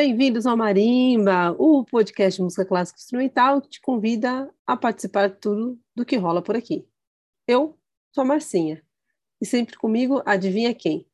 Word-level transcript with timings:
Bem-vindos 0.00 0.46
ao 0.46 0.56
Marimba, 0.56 1.56
o 1.58 1.84
podcast 1.84 2.36
de 2.36 2.44
música 2.44 2.64
clássica 2.64 3.00
instrumental 3.00 3.60
que 3.60 3.68
te 3.68 3.80
convida 3.80 4.48
a 4.64 4.76
participar 4.76 5.28
de 5.28 5.34
tudo 5.40 5.76
do 5.92 6.04
que 6.04 6.16
rola 6.16 6.40
por 6.40 6.54
aqui. 6.54 6.88
Eu 7.48 7.76
sou 8.14 8.22
a 8.22 8.24
Marcinha 8.24 8.80
e 9.40 9.44
sempre 9.44 9.76
comigo, 9.76 10.22
adivinha 10.24 10.72
quem? 10.72 11.04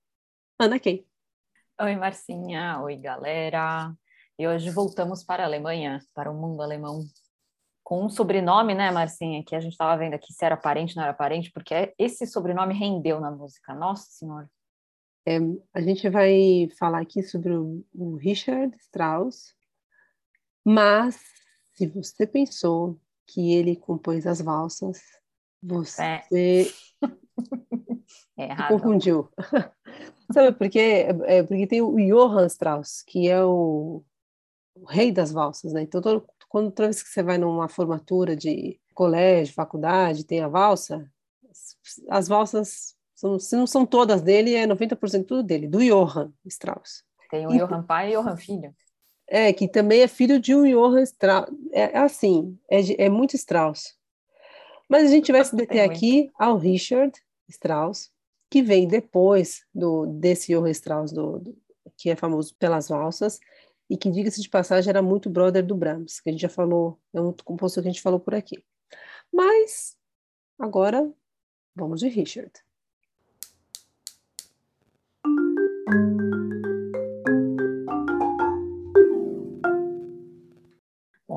Ana 0.58 0.79
quem? 0.79 1.02
Oi, 1.80 1.96
Marcinha. 1.96 2.79
Oi, 2.82 2.96
galera. 2.96 3.90
E 4.39 4.46
hoje 4.46 4.68
voltamos 4.68 5.25
para 5.25 5.44
a 5.44 5.46
Alemanha, 5.46 6.03
para 6.12 6.30
o 6.30 6.35
mundo 6.35 6.62
alemão. 6.62 7.07
Com 7.82 8.04
um 8.04 8.11
sobrenome, 8.11 8.75
né, 8.75 8.90
Marcinha, 8.90 9.43
que 9.43 9.57
a 9.57 9.61
gente 9.61 9.72
estava 9.72 9.96
vendo 9.96 10.12
aqui 10.12 10.30
se 10.30 10.44
era 10.44 10.58
parente, 10.58 10.94
não 10.94 11.04
era 11.04 11.14
parente, 11.14 11.50
porque 11.50 11.94
esse 11.98 12.26
sobrenome 12.26 12.75
rendeu 12.75 13.18
na 13.18 13.30
música. 13.30 13.75
Nossa 13.75 14.11
Senhora. 14.11 14.46
É, 15.26 15.38
a 15.72 15.80
gente 15.80 16.08
vai 16.10 16.68
falar 16.78 17.00
aqui 17.00 17.22
sobre 17.22 17.54
o, 17.54 17.84
o 17.94 18.16
Richard 18.16 18.76
Strauss, 18.76 19.54
mas 20.64 21.18
se 21.74 21.86
você 21.86 22.26
pensou 22.26 23.00
que 23.26 23.54
ele 23.54 23.76
compôs 23.76 24.26
as 24.26 24.40
valsas, 24.40 25.00
você 25.62 26.70
é. 28.36 28.68
confundiu. 28.68 29.28
Sabe 30.32 30.52
por 30.56 30.68
quê? 30.68 31.06
É, 31.25 31.42
porque 31.42 31.66
tem 31.66 31.80
o 31.80 31.96
Johann 31.96 32.47
Strauss, 32.47 33.02
que 33.02 33.28
é 33.28 33.42
o, 33.42 34.02
o 34.75 34.84
rei 34.84 35.11
das 35.11 35.33
valsas, 35.33 35.72
né? 35.72 35.83
Então, 35.83 36.00
todo, 36.00 36.27
quando 36.48 36.70
toda 36.70 36.88
vez 36.88 37.02
que 37.02 37.08
você 37.08 37.22
vai 37.22 37.38
numa 37.38 37.69
formatura 37.69 38.36
de 38.36 38.78
colégio, 38.94 39.55
faculdade, 39.55 40.25
tem 40.25 40.41
a 40.41 40.48
valsa, 40.48 41.11
as 42.08 42.28
valsas 42.28 42.94
são, 43.14 43.39
se 43.39 43.56
não 43.56 43.67
são 43.67 43.86
todas 43.86 44.23
dele, 44.23 44.55
é 44.55 44.67
90% 44.67 45.25
tudo 45.25 45.43
dele, 45.43 45.69
do 45.69 45.83
Johann 45.83 46.33
Strauss. 46.47 47.05
Tem 47.31 47.47
o 47.47 47.53
e, 47.53 47.59
Johann 47.59 47.83
pai 47.83 48.12
e 48.12 48.17
o 48.17 48.23
Johann 48.23 48.37
filho. 48.37 48.75
É, 49.27 49.53
que 49.53 49.69
também 49.69 50.03
é 50.03 50.09
filho 50.09 50.39
de 50.39 50.55
um 50.55 50.65
Johann 50.65 51.03
Strauss. 51.03 51.51
É, 51.73 51.83
é 51.83 51.98
assim, 51.98 52.59
é, 52.71 53.05
é 53.05 53.09
muito 53.09 53.37
Strauss. 53.37 53.97
Mas 54.89 55.05
a 55.05 55.11
gente 55.11 55.33
vai 55.33 55.45
se 55.45 55.55
deter 55.56 55.81
aqui 55.81 56.31
ao 56.39 56.56
Richard 56.56 57.12
Strauss, 57.48 58.11
que 58.51 58.62
vem 58.62 58.87
depois 58.87 59.65
do, 59.75 60.06
desse 60.06 60.53
Johann 60.53 60.71
Strauss, 60.71 61.12
do, 61.12 61.39
do, 61.39 61.56
que 61.97 62.11
é 62.11 62.17
famoso 62.17 62.55
pelas 62.56 62.89
valsas, 62.89 63.39
e 63.89 63.97
que, 63.97 64.11
diga-se 64.11 64.41
de 64.41 64.49
passagem, 64.49 64.91
era 64.91 65.03
muito 65.03 65.28
brother 65.28 65.65
do 65.65 65.77
Brahms, 65.77 66.21
que 66.21 66.28
a 66.28 66.33
gente 66.33 66.41
já 66.41 66.49
falou, 66.49 66.99
é 67.12 67.21
um 67.21 67.33
compositor 67.33 67.83
que 67.83 67.89
a 67.89 67.93
gente 67.93 68.03
falou 68.03 68.19
por 68.19 68.34
aqui. 68.34 68.65
Mas, 69.33 69.97
agora, 70.59 71.12
vamos 71.75 72.01
de 72.01 72.09
Richard. 72.09 72.51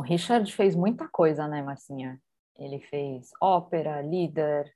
Richard 0.07 0.51
fez 0.53 0.75
muita 0.75 1.07
coisa, 1.07 1.47
né, 1.47 1.61
Marcinha? 1.61 2.21
Ele 2.57 2.79
fez 2.79 3.29
ópera, 3.41 4.01
líder, 4.01 4.73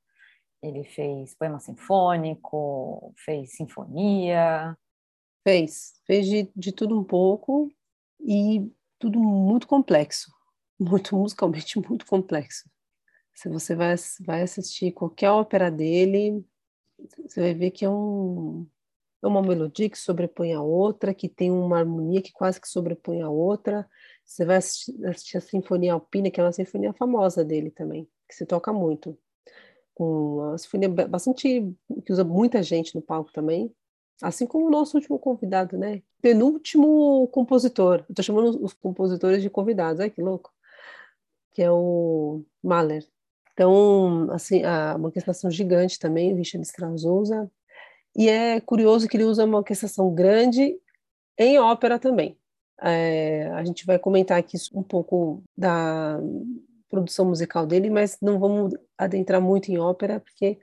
ele 0.62 0.84
fez 0.84 1.34
poema 1.36 1.60
sinfônico, 1.60 3.14
fez 3.18 3.56
sinfonia. 3.56 4.78
Fez, 5.44 5.94
fez 6.06 6.28
de, 6.28 6.52
de 6.56 6.72
tudo 6.72 7.00
um 7.00 7.04
pouco 7.04 7.72
e 8.20 8.72
tudo 9.00 9.20
muito 9.20 9.68
complexo, 9.68 10.32
muito 10.78 11.16
musicalmente 11.16 11.80
muito 11.80 12.06
complexo. 12.06 12.70
Se 13.34 13.50
você 13.50 13.74
vai, 13.74 13.96
vai 14.26 14.42
assistir 14.44 14.92
qualquer 14.92 15.32
ópera 15.32 15.72
dele, 15.72 16.46
você 17.26 17.42
vai 17.42 17.54
ver 17.56 17.72
que 17.72 17.86
é 17.86 17.90
um, 17.90 18.68
é 19.24 19.28
uma 19.28 19.42
melodia 19.42 19.90
que 19.90 19.98
sobrepõe 19.98 20.54
a 20.54 20.62
outra, 20.62 21.14
que 21.14 21.30
tem 21.30 21.50
uma 21.50 21.80
harmonia 21.80 22.22
que 22.22 22.32
quase 22.32 22.60
que 22.60 22.68
sobrepõe 22.68 23.22
a 23.22 23.30
outra. 23.30 23.90
Você 24.26 24.46
vai 24.46 24.58
assistir, 24.58 25.38
a 25.38 25.42
Sinfonia 25.42 25.94
Alpina, 25.94 26.32
que 26.32 26.40
é 26.40 26.44
uma 26.44 26.52
sinfonia 26.52 26.94
famosa 26.94 27.44
dele 27.44 27.70
também, 27.70 28.08
que 28.28 28.36
se 28.36 28.46
toca 28.46 28.72
muito. 28.72 29.18
Uma 29.98 30.58
sinfonia 30.58 30.90
bastante 30.90 31.72
que 32.06 32.12
usa 32.12 32.24
muita 32.24 32.64
gente 32.64 32.96
no 32.96 33.02
palco 33.02 33.32
também, 33.32 33.72
assim 34.22 34.48
como 34.48 34.68
o 34.68 34.70
nosso 34.70 34.98
último 34.98 35.20
convidado, 35.20 35.78
né? 35.78 36.02
Penúltimo 36.22 37.28
compositor. 37.28 38.06
Estou 38.10 38.24
chamando 38.24 38.64
os 38.64 38.74
compositores 38.74 39.42
de 39.42 39.50
convidados, 39.50 40.00
ai 40.00 40.10
que 40.10 40.22
louco. 40.22 40.52
Que 41.54 41.62
é 41.62 41.72
o 41.72 42.44
Mahler. 42.64 43.06
Então, 43.54 44.32
assim, 44.32 44.62
uma 44.64 45.08
orquestração 45.08 45.52
gigante 45.52 46.00
também, 46.00 46.34
o 46.34 46.38
Richard 46.38 46.66
Strauss 46.66 47.04
usa, 47.04 47.52
e 48.16 48.28
é 48.30 48.60
curioso 48.62 49.08
que 49.08 49.18
ele 49.18 49.26
usa 49.26 49.46
uma 49.46 49.58
orquestração 49.60 50.14
grande 50.14 50.80
em 51.38 51.60
ópera 51.60 52.00
também. 52.00 52.38
É, 52.82 53.48
a 53.52 53.64
gente 53.64 53.86
vai 53.86 54.00
comentar 54.00 54.38
aqui 54.38 54.58
um 54.74 54.82
pouco 54.82 55.44
da 55.56 56.20
produção 56.90 57.26
musical 57.26 57.66
dele, 57.66 57.90
mas 57.90 58.18
não 58.22 58.40
vamos 58.40 58.74
adentrar 58.98 59.40
muito 59.40 59.72
em 59.72 59.78
ópera, 59.78 60.20
porque 60.20 60.60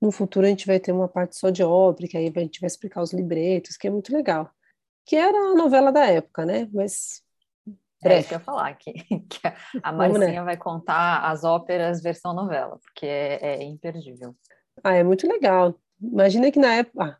no 0.00 0.12
futuro 0.12 0.46
a 0.46 0.48
gente 0.48 0.66
vai 0.66 0.78
ter 0.78 0.92
uma 0.92 1.08
parte 1.08 1.36
só 1.36 1.50
de 1.50 1.62
ópera, 1.62 2.08
que 2.08 2.16
aí 2.16 2.32
a 2.34 2.40
gente 2.40 2.60
vai 2.60 2.68
explicar 2.68 3.02
os 3.02 3.12
libretos, 3.12 3.76
que 3.76 3.86
é 3.86 3.90
muito 3.90 4.12
legal. 4.12 4.50
Que 5.04 5.16
era 5.16 5.36
a 5.36 5.54
novela 5.54 5.92
da 5.92 6.06
época, 6.06 6.46
né? 6.46 6.68
Mas. 6.72 7.22
É 8.04 8.20
isso 8.20 8.28
que 8.28 8.34
eu 8.34 8.38
ia 8.38 8.44
falar, 8.44 8.74
que, 8.74 8.92
que 9.28 9.40
a 9.82 9.92
Marcinha 9.92 10.44
vai 10.44 10.56
contar 10.56 11.28
as 11.28 11.42
óperas 11.42 12.00
versão 12.00 12.32
novela, 12.32 12.78
porque 12.78 13.06
é, 13.06 13.38
é 13.42 13.64
imperdível. 13.64 14.36
Ah, 14.84 14.94
é 14.94 15.02
muito 15.02 15.26
legal. 15.26 15.74
Imagina 16.00 16.50
que 16.52 16.58
na 16.58 16.74
época. 16.74 17.04
Ah, 17.04 17.18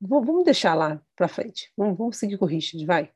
vamos 0.00 0.44
deixar 0.44 0.74
lá 0.74 1.00
para 1.16 1.26
frente. 1.26 1.72
Vamos, 1.76 1.98
vamos 1.98 2.16
seguir 2.16 2.38
com 2.38 2.44
o 2.44 2.48
Richard, 2.48 2.84
vai. 2.86 3.10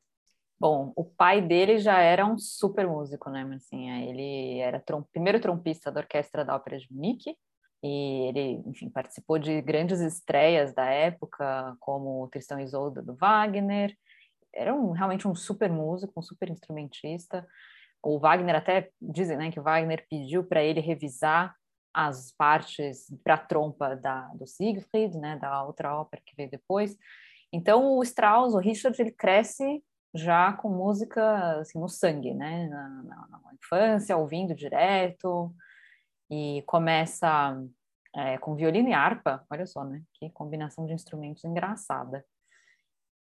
Bom, 0.58 0.92
o 0.96 1.04
pai 1.04 1.42
dele 1.42 1.78
já 1.78 1.98
era 2.00 2.24
um 2.24 2.38
super 2.38 2.86
músico, 2.86 3.28
né, 3.28 3.44
Marcinha? 3.44 4.04
Ele 4.04 4.58
era 4.58 4.80
trom 4.80 5.02
primeiro 5.02 5.38
trompista 5.38 5.92
da 5.92 6.00
Orquestra 6.00 6.44
da 6.44 6.56
Ópera 6.56 6.78
de 6.78 6.90
Munique, 6.90 7.36
e 7.82 8.28
ele, 8.28 8.62
enfim, 8.66 8.88
participou 8.88 9.38
de 9.38 9.60
grandes 9.60 10.00
estreias 10.00 10.74
da 10.74 10.86
época, 10.86 11.76
como 11.78 12.26
Tristão 12.28 12.58
e 12.58 12.64
Isolda 12.64 13.02
do 13.02 13.14
Wagner. 13.14 13.94
Era 14.52 14.74
um, 14.74 14.92
realmente 14.92 15.28
um 15.28 15.34
super 15.34 15.70
músico, 15.70 16.18
um 16.18 16.22
super 16.22 16.48
instrumentista. 16.48 17.46
O 18.02 18.18
Wagner 18.18 18.56
até 18.56 18.90
dizem, 19.00 19.36
né, 19.36 19.50
que 19.50 19.60
o 19.60 19.62
Wagner 19.62 20.06
pediu 20.08 20.42
para 20.42 20.62
ele 20.62 20.80
revisar 20.80 21.54
as 21.92 22.32
partes 22.32 23.06
para 23.22 23.38
trompa 23.38 23.94
da, 23.94 24.22
do 24.34 24.46
Siegfried, 24.46 25.16
né, 25.18 25.38
da 25.38 25.62
outra 25.62 25.94
ópera 25.98 26.22
que 26.24 26.34
veio 26.34 26.50
depois. 26.50 26.96
Então, 27.52 27.96
o 27.96 28.02
Strauss, 28.02 28.54
o 28.54 28.58
Richard, 28.58 29.00
ele 29.00 29.12
cresce 29.12 29.82
já 30.16 30.52
com 30.52 30.68
música 30.68 31.60
assim, 31.60 31.78
no 31.78 31.88
sangue, 31.88 32.34
né, 32.34 32.68
na, 32.68 32.88
na, 32.88 33.28
na 33.28 33.54
infância, 33.54 34.16
ouvindo 34.16 34.54
direto, 34.54 35.54
e 36.30 36.62
começa 36.66 37.56
é, 38.14 38.38
com 38.38 38.54
violino 38.54 38.88
e 38.88 38.92
harpa, 38.92 39.44
olha 39.50 39.66
só, 39.66 39.84
né, 39.84 40.02
que 40.14 40.30
combinação 40.30 40.86
de 40.86 40.94
instrumentos 40.94 41.44
engraçada. 41.44 42.24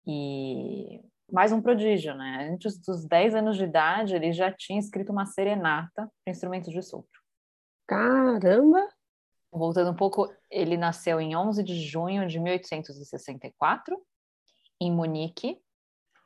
E 0.05 1.01
mais 1.31 1.51
um 1.51 1.61
prodígio, 1.61 2.15
né? 2.15 2.49
Antes 2.51 2.79
dos 2.79 3.05
10 3.05 3.35
anos 3.35 3.57
de 3.57 3.63
idade, 3.63 4.15
ele 4.15 4.33
já 4.33 4.51
tinha 4.51 4.79
escrito 4.79 5.11
uma 5.11 5.25
serenata 5.25 6.11
para 6.23 6.31
instrumentos 6.31 6.71
de 6.71 6.81
sopro. 6.81 7.21
Caramba! 7.87 8.87
Voltando 9.51 9.91
um 9.91 9.95
pouco, 9.95 10.31
ele 10.49 10.77
nasceu 10.77 11.19
em 11.19 11.35
11 11.35 11.63
de 11.63 11.75
junho 11.79 12.27
de 12.27 12.39
1864, 12.39 13.99
em 14.81 14.91
Munique, 14.91 15.59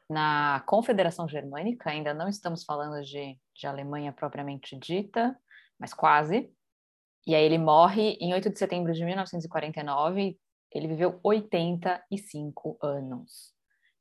na 0.10 0.64
Confederação 0.66 1.28
Germânica. 1.28 1.90
Ainda 1.90 2.14
não 2.14 2.28
estamos 2.28 2.64
falando 2.64 3.04
de, 3.04 3.38
de 3.56 3.68
Alemanha 3.68 4.12
propriamente 4.12 4.78
dita, 4.78 5.38
mas 5.80 5.94
quase. 5.94 6.52
E 7.26 7.34
aí 7.34 7.44
ele 7.44 7.58
morre 7.58 8.18
em 8.20 8.34
8 8.34 8.50
de 8.50 8.60
setembro 8.60 8.94
de 8.94 9.04
1949. 9.04 10.38
Ele 10.72 10.88
viveu 10.88 11.20
85 11.24 12.78
anos, 12.82 13.54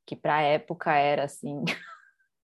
que 0.05 0.15
para 0.15 0.37
a 0.37 0.41
época 0.41 0.93
era 0.93 1.23
assim. 1.23 1.63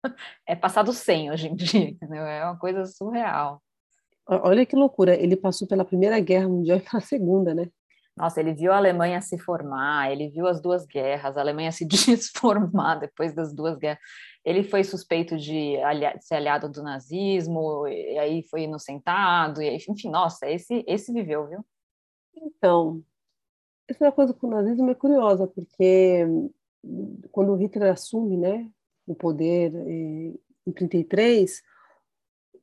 é 0.46 0.56
passado 0.56 0.94
100 0.94 1.32
hoje 1.32 1.48
em 1.48 1.56
dia, 1.56 1.90
entendeu? 1.90 2.26
É 2.26 2.46
uma 2.46 2.58
coisa 2.58 2.86
surreal. 2.86 3.62
Olha 4.28 4.64
que 4.66 4.76
loucura, 4.76 5.16
ele 5.16 5.36
passou 5.36 5.68
pela 5.68 5.84
Primeira 5.84 6.20
Guerra 6.20 6.48
Mundial 6.48 6.78
e 6.78 6.82
pela 6.82 7.02
Segunda, 7.02 7.56
né? 7.56 7.68
Nossa, 8.20 8.42
ele 8.42 8.54
viu 8.54 8.74
a 8.74 8.78
Alemanha 8.78 9.22
se 9.22 9.38
formar, 9.38 10.12
ele 10.12 10.28
viu 10.28 10.46
as 10.46 10.62
duas 10.62 10.86
guerras, 10.86 11.38
a 11.38 11.42
Alemanha 11.42 11.72
se 11.72 11.86
desformar 11.88 13.00
depois 13.00 13.34
das 13.34 13.54
duas 13.54 13.78
guerras. 13.78 14.00
Ele 14.44 14.62
foi 14.62 14.84
suspeito 14.84 15.38
de, 15.38 15.78
ser 16.20 16.36
aliado 16.36 16.68
do 16.70 16.84
nazismo, 16.84 17.88
e 17.88 18.20
aí 18.20 18.44
foi 18.50 18.64
inocentado, 18.64 19.62
e 19.62 19.70
aí, 19.70 19.78
enfim, 19.88 20.10
nossa, 20.10 20.50
esse, 20.50 20.84
esse 20.86 21.14
viveu, 21.14 21.48
viu? 21.48 21.66
Então, 22.36 23.02
essa 23.88 24.12
coisa 24.12 24.34
com 24.34 24.48
o 24.48 24.52
nazismo 24.52 24.90
é 24.92 24.96
curiosa, 24.96 25.48
porque 25.48 26.26
quando 27.32 27.54
o 27.54 27.56
Hitler 27.56 27.94
assume 27.94 28.36
né, 28.36 28.70
o 29.08 29.16
poder 29.16 29.74
eh, 29.74 30.34
em 30.68 30.72
33, 30.74 31.62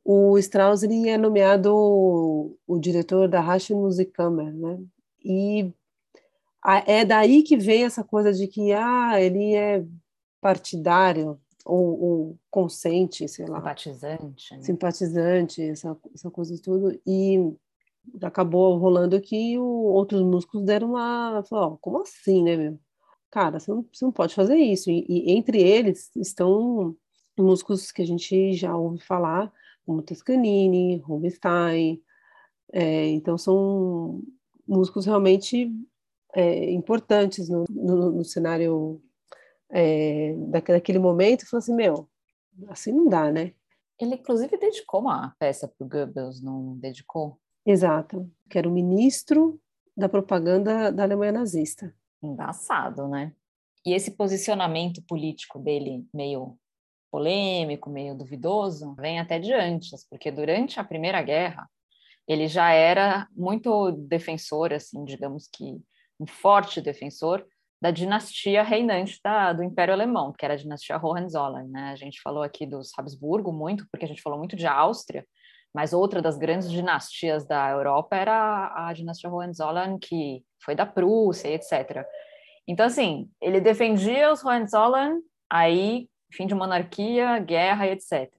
o 0.04 0.36
Strauss 0.38 0.82
é 0.82 1.16
nomeado 1.16 1.74
o, 1.74 2.78
diretor 2.78 3.26
da 3.26 3.42
Musikkammer, 3.70 4.54
né? 4.54 4.78
E 5.26 5.72
é 6.86 7.04
daí 7.04 7.42
que 7.42 7.56
vem 7.56 7.84
essa 7.84 8.02
coisa 8.04 8.32
de 8.32 8.46
que 8.46 8.72
ah, 8.72 9.20
ele 9.20 9.54
é 9.54 9.84
partidário, 10.40 11.40
ou, 11.66 12.00
ou 12.00 12.38
consente, 12.50 13.28
sei 13.28 13.46
lá. 13.46 13.58
Simpatizante. 13.58 14.54
Né? 14.54 14.62
Simpatizante, 14.62 15.62
essa, 15.62 15.96
essa 16.14 16.30
coisa 16.30 16.60
tudo. 16.62 16.98
E 17.04 17.52
acabou 18.22 18.78
rolando 18.78 19.20
que 19.20 19.58
o, 19.58 19.64
outros 19.64 20.22
músicos 20.22 20.62
deram 20.62 20.90
uma. 20.90 21.42
Falaram, 21.48 21.76
como 21.80 22.00
assim, 22.00 22.42
né, 22.42 22.56
meu? 22.56 22.78
Cara, 23.30 23.58
você 23.58 23.70
não, 23.70 23.84
você 23.92 24.04
não 24.04 24.12
pode 24.12 24.34
fazer 24.34 24.56
isso. 24.56 24.90
E, 24.90 25.04
e, 25.08 25.32
entre 25.32 25.60
eles 25.60 26.10
estão 26.16 26.96
músicos 27.36 27.92
que 27.92 28.02
a 28.02 28.06
gente 28.06 28.54
já 28.54 28.74
ouve 28.74 29.00
falar, 29.00 29.52
como 29.84 30.02
Toscanini, 30.02 30.98
Rubinstein. 30.98 32.00
É, 32.72 33.08
então, 33.08 33.36
são 33.36 34.22
músicos 34.66 35.06
realmente 35.06 35.70
é, 36.34 36.70
importantes 36.70 37.48
no, 37.48 37.64
no, 37.70 38.12
no 38.12 38.24
cenário 38.24 39.00
é, 39.70 40.34
daquele 40.48 40.98
momento. 40.98 41.42
E 41.42 41.46
falou 41.46 41.58
assim: 41.58 41.74
meu, 41.74 42.08
assim 42.68 42.92
não 42.92 43.08
dá, 43.08 43.30
né? 43.30 43.52
Ele, 43.98 44.14
inclusive, 44.16 44.58
dedicou 44.58 45.00
uma 45.00 45.34
peça 45.38 45.66
para 45.66 45.84
o 45.84 45.88
Goebbels, 45.88 46.42
não 46.42 46.76
dedicou? 46.76 47.38
Exato, 47.64 48.30
que 48.48 48.58
era 48.58 48.68
o 48.68 48.72
ministro 48.72 49.60
da 49.96 50.08
propaganda 50.08 50.92
da 50.92 51.02
Alemanha 51.02 51.32
nazista. 51.32 51.94
Engraçado, 52.22 53.08
né? 53.08 53.32
E 53.84 53.94
esse 53.94 54.10
posicionamento 54.10 55.02
político 55.02 55.58
dele, 55.58 56.06
meio 56.12 56.58
polêmico, 57.10 57.88
meio 57.88 58.14
duvidoso, 58.14 58.94
vem 58.94 59.18
até 59.18 59.38
de 59.38 59.52
antes, 59.52 60.04
porque 60.08 60.30
durante 60.30 60.78
a 60.78 60.84
Primeira 60.84 61.22
Guerra 61.22 61.70
ele 62.26 62.48
já 62.48 62.70
era 62.70 63.28
muito 63.34 63.92
defensor, 63.92 64.72
assim, 64.72 65.04
digamos 65.04 65.48
que 65.52 65.80
um 66.18 66.26
forte 66.26 66.80
defensor 66.80 67.46
da 67.80 67.90
dinastia 67.90 68.62
reinante 68.62 69.20
da, 69.22 69.52
do 69.52 69.62
Império 69.62 69.92
Alemão, 69.92 70.32
que 70.32 70.44
era 70.44 70.54
a 70.54 70.56
dinastia 70.56 70.98
Hohenzollern. 70.98 71.68
Né? 71.70 71.90
A 71.92 71.96
gente 71.96 72.20
falou 72.22 72.42
aqui 72.42 72.66
dos 72.66 72.90
Habsburgo 72.98 73.52
muito, 73.52 73.86
porque 73.90 74.04
a 74.04 74.08
gente 74.08 74.22
falou 74.22 74.38
muito 74.38 74.56
de 74.56 74.66
Áustria, 74.66 75.26
mas 75.74 75.92
outra 75.92 76.22
das 76.22 76.38
grandes 76.38 76.70
dinastias 76.70 77.46
da 77.46 77.68
Europa 77.70 78.16
era 78.16 78.32
a, 78.32 78.88
a 78.88 78.92
dinastia 78.92 79.30
Hohenzollern, 79.30 79.98
que 79.98 80.42
foi 80.64 80.74
da 80.74 80.86
Prússia, 80.86 81.48
etc. 81.48 82.04
Então, 82.66 82.86
assim, 82.86 83.30
ele 83.40 83.60
defendia 83.60 84.32
os 84.32 84.42
Hohenzollern, 84.42 85.20
aí 85.50 86.08
fim 86.32 86.46
de 86.46 86.54
monarquia, 86.54 87.38
guerra, 87.38 87.86
etc. 87.86 88.30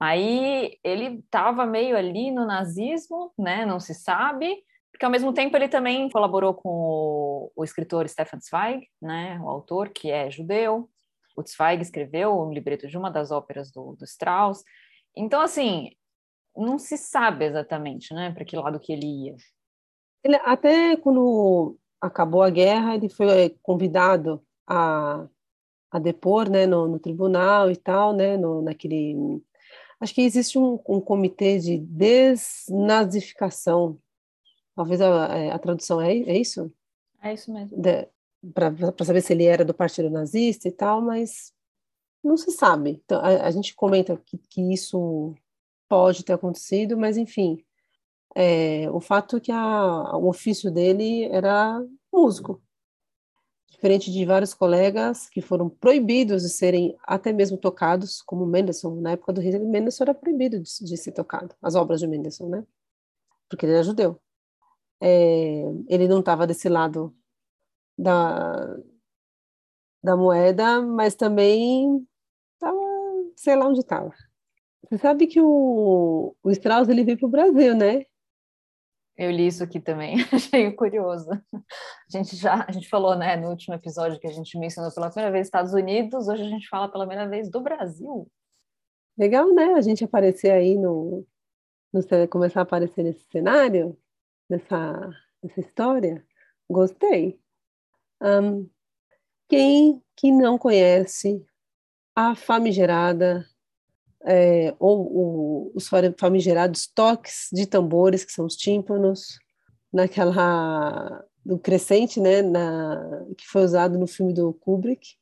Aí 0.00 0.78
ele 0.84 1.18
estava 1.18 1.66
meio 1.66 1.96
ali 1.96 2.30
no 2.30 2.46
nazismo, 2.46 3.32
né? 3.38 3.66
Não 3.66 3.80
se 3.80 3.94
sabe, 3.94 4.62
porque 4.92 5.04
ao 5.04 5.10
mesmo 5.10 5.32
tempo 5.32 5.56
ele 5.56 5.68
também 5.68 6.08
colaborou 6.10 6.54
com 6.54 6.68
o, 6.68 7.52
o 7.56 7.64
escritor 7.64 8.08
Stefan 8.08 8.40
Zweig, 8.40 8.86
né? 9.02 9.40
O 9.40 9.48
autor 9.48 9.88
que 9.90 10.10
é 10.10 10.30
judeu. 10.30 10.88
O 11.36 11.42
Zweig 11.42 11.80
escreveu 11.82 12.36
o 12.36 12.52
libreto 12.52 12.88
de 12.88 12.98
uma 12.98 13.10
das 13.10 13.30
óperas 13.30 13.70
do, 13.70 13.94
do 13.96 14.04
Strauss. 14.04 14.64
Então, 15.16 15.40
assim, 15.40 15.90
não 16.56 16.78
se 16.78 16.96
sabe 16.96 17.44
exatamente, 17.44 18.12
né, 18.12 18.32
para 18.32 18.44
que 18.44 18.56
lado 18.56 18.80
que 18.80 18.92
ele 18.92 19.06
ia. 19.26 19.36
Ele, 20.24 20.36
até 20.44 20.96
quando 20.96 21.78
acabou 22.00 22.42
a 22.42 22.50
guerra, 22.50 22.94
ele 22.94 23.08
foi 23.08 23.56
convidado 23.62 24.42
a, 24.66 25.26
a 25.90 25.98
depor, 25.98 26.50
né, 26.50 26.66
no, 26.66 26.88
no 26.88 26.98
tribunal 26.98 27.70
e 27.70 27.76
tal, 27.76 28.12
né, 28.12 28.36
no, 28.36 28.62
naquele... 28.62 29.40
Acho 30.00 30.14
que 30.14 30.22
existe 30.22 30.58
um, 30.58 30.78
um 30.88 31.00
comitê 31.00 31.58
de 31.58 31.78
desnazificação. 31.78 33.98
Talvez 34.74 35.00
a, 35.00 35.36
eh, 35.36 35.50
a 35.50 35.58
tradução 35.58 36.00
é, 36.00 36.16
é 36.16 36.38
isso? 36.38 36.72
É 37.22 37.34
isso 37.34 37.52
mesmo. 37.52 37.76
Para 38.54 38.72
saber 39.04 39.20
se 39.20 39.32
ele 39.32 39.44
era 39.44 39.64
do 39.64 39.74
partido 39.74 40.08
nazista 40.08 40.68
e 40.68 40.72
tal, 40.72 41.02
mas 41.02 41.52
não 42.22 42.36
se 42.36 42.52
sabe. 42.52 43.02
Então, 43.04 43.20
a, 43.20 43.46
a 43.46 43.50
gente 43.50 43.74
comenta 43.74 44.16
que, 44.24 44.38
que 44.38 44.72
isso 44.72 45.34
pode 45.88 46.24
ter 46.24 46.34
acontecido, 46.34 46.96
mas 46.96 47.16
enfim, 47.16 47.64
é, 48.36 48.88
o 48.90 49.00
fato 49.00 49.38
é 49.38 49.40
que 49.40 49.50
a, 49.50 50.16
o 50.16 50.28
ofício 50.28 50.70
dele 50.70 51.24
era 51.24 51.84
músico, 52.12 52.62
diferente 53.78 54.10
de 54.10 54.24
vários 54.24 54.52
colegas 54.52 55.28
que 55.30 55.40
foram 55.40 55.70
proibidos 55.70 56.42
de 56.42 56.48
serem 56.48 56.98
até 57.04 57.32
mesmo 57.32 57.56
tocados, 57.56 58.20
como 58.20 58.44
Mendelssohn, 58.44 59.00
na 59.00 59.12
época 59.12 59.32
do 59.32 59.40
Hitler, 59.40 59.64
Mendelssohn 59.64 60.04
era 60.04 60.14
proibido 60.14 60.58
de, 60.58 60.84
de 60.84 60.96
ser 60.96 61.12
tocado, 61.12 61.54
as 61.62 61.76
obras 61.76 62.00
de 62.00 62.08
Mendelssohn, 62.08 62.48
né? 62.48 62.66
Porque 63.48 63.64
ele 63.64 63.74
era 63.74 63.84
judeu. 63.84 64.20
É, 65.00 65.62
ele 65.88 66.08
não 66.08 66.18
estava 66.18 66.44
desse 66.44 66.68
lado 66.68 67.14
da, 67.96 68.76
da 70.02 70.16
moeda, 70.16 70.82
mas 70.82 71.14
também 71.14 72.04
estava, 72.54 72.80
sei 73.36 73.54
lá 73.54 73.68
onde 73.68 73.78
estava. 73.78 74.12
Você 74.82 74.98
sabe 74.98 75.28
que 75.28 75.40
o, 75.40 76.34
o 76.42 76.50
Strauss 76.50 76.88
ele 76.88 77.04
veio 77.04 77.18
para 77.18 77.26
o 77.28 77.30
Brasil, 77.30 77.76
né? 77.76 78.06
Eu 79.18 79.32
li 79.32 79.48
isso 79.48 79.64
aqui 79.64 79.80
também, 79.80 80.14
achei 80.32 80.70
curioso. 80.72 81.28
A 81.32 81.60
gente 82.08 82.36
já 82.36 82.64
a 82.68 82.70
gente 82.70 82.88
falou, 82.88 83.16
né, 83.16 83.36
no 83.36 83.50
último 83.50 83.74
episódio 83.74 84.20
que 84.20 84.28
a 84.28 84.32
gente 84.32 84.56
mencionou 84.56 84.94
pela 84.94 85.10
primeira 85.10 85.32
vez 85.32 85.48
Estados 85.48 85.74
Unidos, 85.74 86.28
hoje 86.28 86.42
a 86.42 86.48
gente 86.48 86.68
fala 86.68 86.88
pela 86.88 87.04
primeira 87.04 87.28
vez 87.28 87.50
do 87.50 87.60
Brasil. 87.60 88.30
Legal, 89.18 89.52
né? 89.52 89.74
A 89.74 89.80
gente 89.80 90.04
aparecer 90.04 90.52
aí 90.52 90.76
no, 90.76 91.26
no 91.92 92.28
começar 92.28 92.60
a 92.60 92.62
aparecer 92.62 93.02
nesse 93.02 93.26
cenário, 93.32 93.98
nessa, 94.48 95.10
nessa 95.42 95.60
história. 95.60 96.24
Gostei. 96.70 97.40
Um, 98.22 98.70
quem 99.48 100.00
que 100.14 100.30
não 100.30 100.56
conhece 100.56 101.44
a 102.14 102.36
famigerada 102.36 103.44
é, 104.28 104.74
ou, 104.78 105.16
ou, 105.16 105.72
os 105.74 105.88
famigerados 106.18 106.86
toques 106.86 107.48
de 107.50 107.66
tambores, 107.66 108.24
que 108.24 108.32
são 108.32 108.44
os 108.44 108.54
tímpanos, 108.54 109.38
naquela 109.90 111.24
do 111.42 111.58
crescente, 111.58 112.20
né, 112.20 112.42
na, 112.42 113.24
que 113.38 113.46
foi 113.46 113.62
usado 113.62 113.98
no 113.98 114.06
filme 114.06 114.34
do 114.34 114.52
Kubrick, 114.52 115.16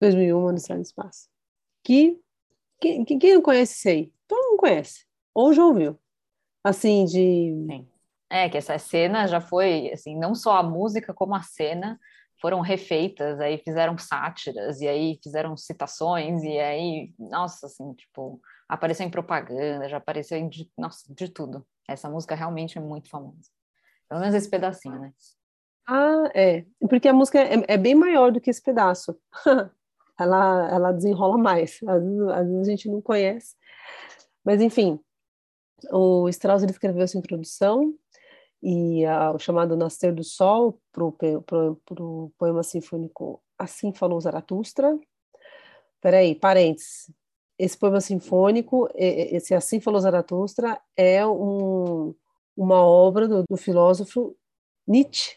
2001, 0.00 0.42
Odisseia 0.42 0.76
no 0.76 0.82
Espaço. 0.82 1.28
Que 1.84 2.18
quem, 2.80 3.04
quem 3.04 3.34
não 3.34 3.42
conhece 3.42 3.74
isso 3.74 3.88
aí? 3.88 4.12
Todo 4.26 4.50
mundo 4.50 4.58
conhece, 4.58 5.04
ou 5.34 5.52
já 5.52 5.62
ouviu. 5.62 5.98
Assim, 6.64 7.04
de... 7.04 7.12
Sim. 7.68 7.88
É, 8.28 8.48
que 8.48 8.56
essa 8.56 8.78
cena 8.78 9.26
já 9.26 9.40
foi, 9.40 9.92
assim, 9.92 10.16
não 10.18 10.34
só 10.34 10.56
a 10.56 10.62
música, 10.62 11.12
como 11.12 11.34
a 11.34 11.42
cena 11.42 12.00
foram 12.46 12.60
refeitas, 12.60 13.40
aí 13.40 13.58
fizeram 13.58 13.98
sátiras, 13.98 14.80
e 14.80 14.86
aí 14.86 15.18
fizeram 15.20 15.56
citações, 15.56 16.44
e 16.44 16.56
aí, 16.60 17.12
nossa, 17.18 17.66
assim, 17.66 17.92
tipo, 17.94 18.40
apareceu 18.68 19.04
em 19.04 19.10
propaganda, 19.10 19.88
já 19.88 19.96
apareceu 19.96 20.38
em, 20.38 20.48
de, 20.48 20.70
nossa, 20.78 21.12
de 21.12 21.28
tudo. 21.28 21.66
Essa 21.88 22.08
música 22.08 22.36
realmente 22.36 22.78
é 22.78 22.80
muito 22.80 23.10
famosa. 23.10 23.50
Pelo 24.08 24.20
menos 24.20 24.36
esse 24.36 24.48
pedacinho, 24.48 24.96
né? 24.96 25.12
Ah, 25.88 26.30
é. 26.36 26.64
Porque 26.88 27.08
a 27.08 27.12
música 27.12 27.40
é, 27.40 27.64
é 27.66 27.76
bem 27.76 27.96
maior 27.96 28.30
do 28.30 28.40
que 28.40 28.48
esse 28.48 28.62
pedaço. 28.62 29.18
ela, 30.16 30.70
ela 30.70 30.92
desenrola 30.92 31.36
mais. 31.36 31.80
Às 31.84 32.00
vezes, 32.00 32.28
às 32.28 32.46
vezes 32.46 32.68
a 32.68 32.70
gente 32.70 32.88
não 32.88 33.02
conhece. 33.02 33.56
Mas, 34.44 34.62
enfim, 34.62 35.00
o 35.90 36.28
Strauss 36.28 36.62
ele 36.62 36.70
escreveu 36.70 37.02
essa 37.02 37.18
introdução 37.18 37.92
e 38.62 39.04
a, 39.04 39.32
o 39.32 39.38
chamado 39.38 39.76
Nascer 39.76 40.14
do 40.14 40.24
Sol 40.24 40.80
para 40.92 41.04
o 41.04 42.32
poema 42.38 42.62
sinfônico 42.62 43.42
Assim 43.58 43.92
Falou 43.92 44.20
Zaratustra. 44.20 44.98
Peraí, 46.00 46.34
parênteses. 46.34 47.10
Esse 47.58 47.76
poema 47.76 48.00
sinfônico, 48.00 48.88
esse 48.94 49.54
Assim 49.54 49.80
Falou 49.80 50.00
Zaratustra, 50.00 50.78
é 50.94 51.26
um, 51.26 52.14
uma 52.56 52.84
obra 52.84 53.26
do, 53.26 53.44
do, 53.48 53.56
filósofo 53.56 54.36
Nietzsche. 54.86 55.34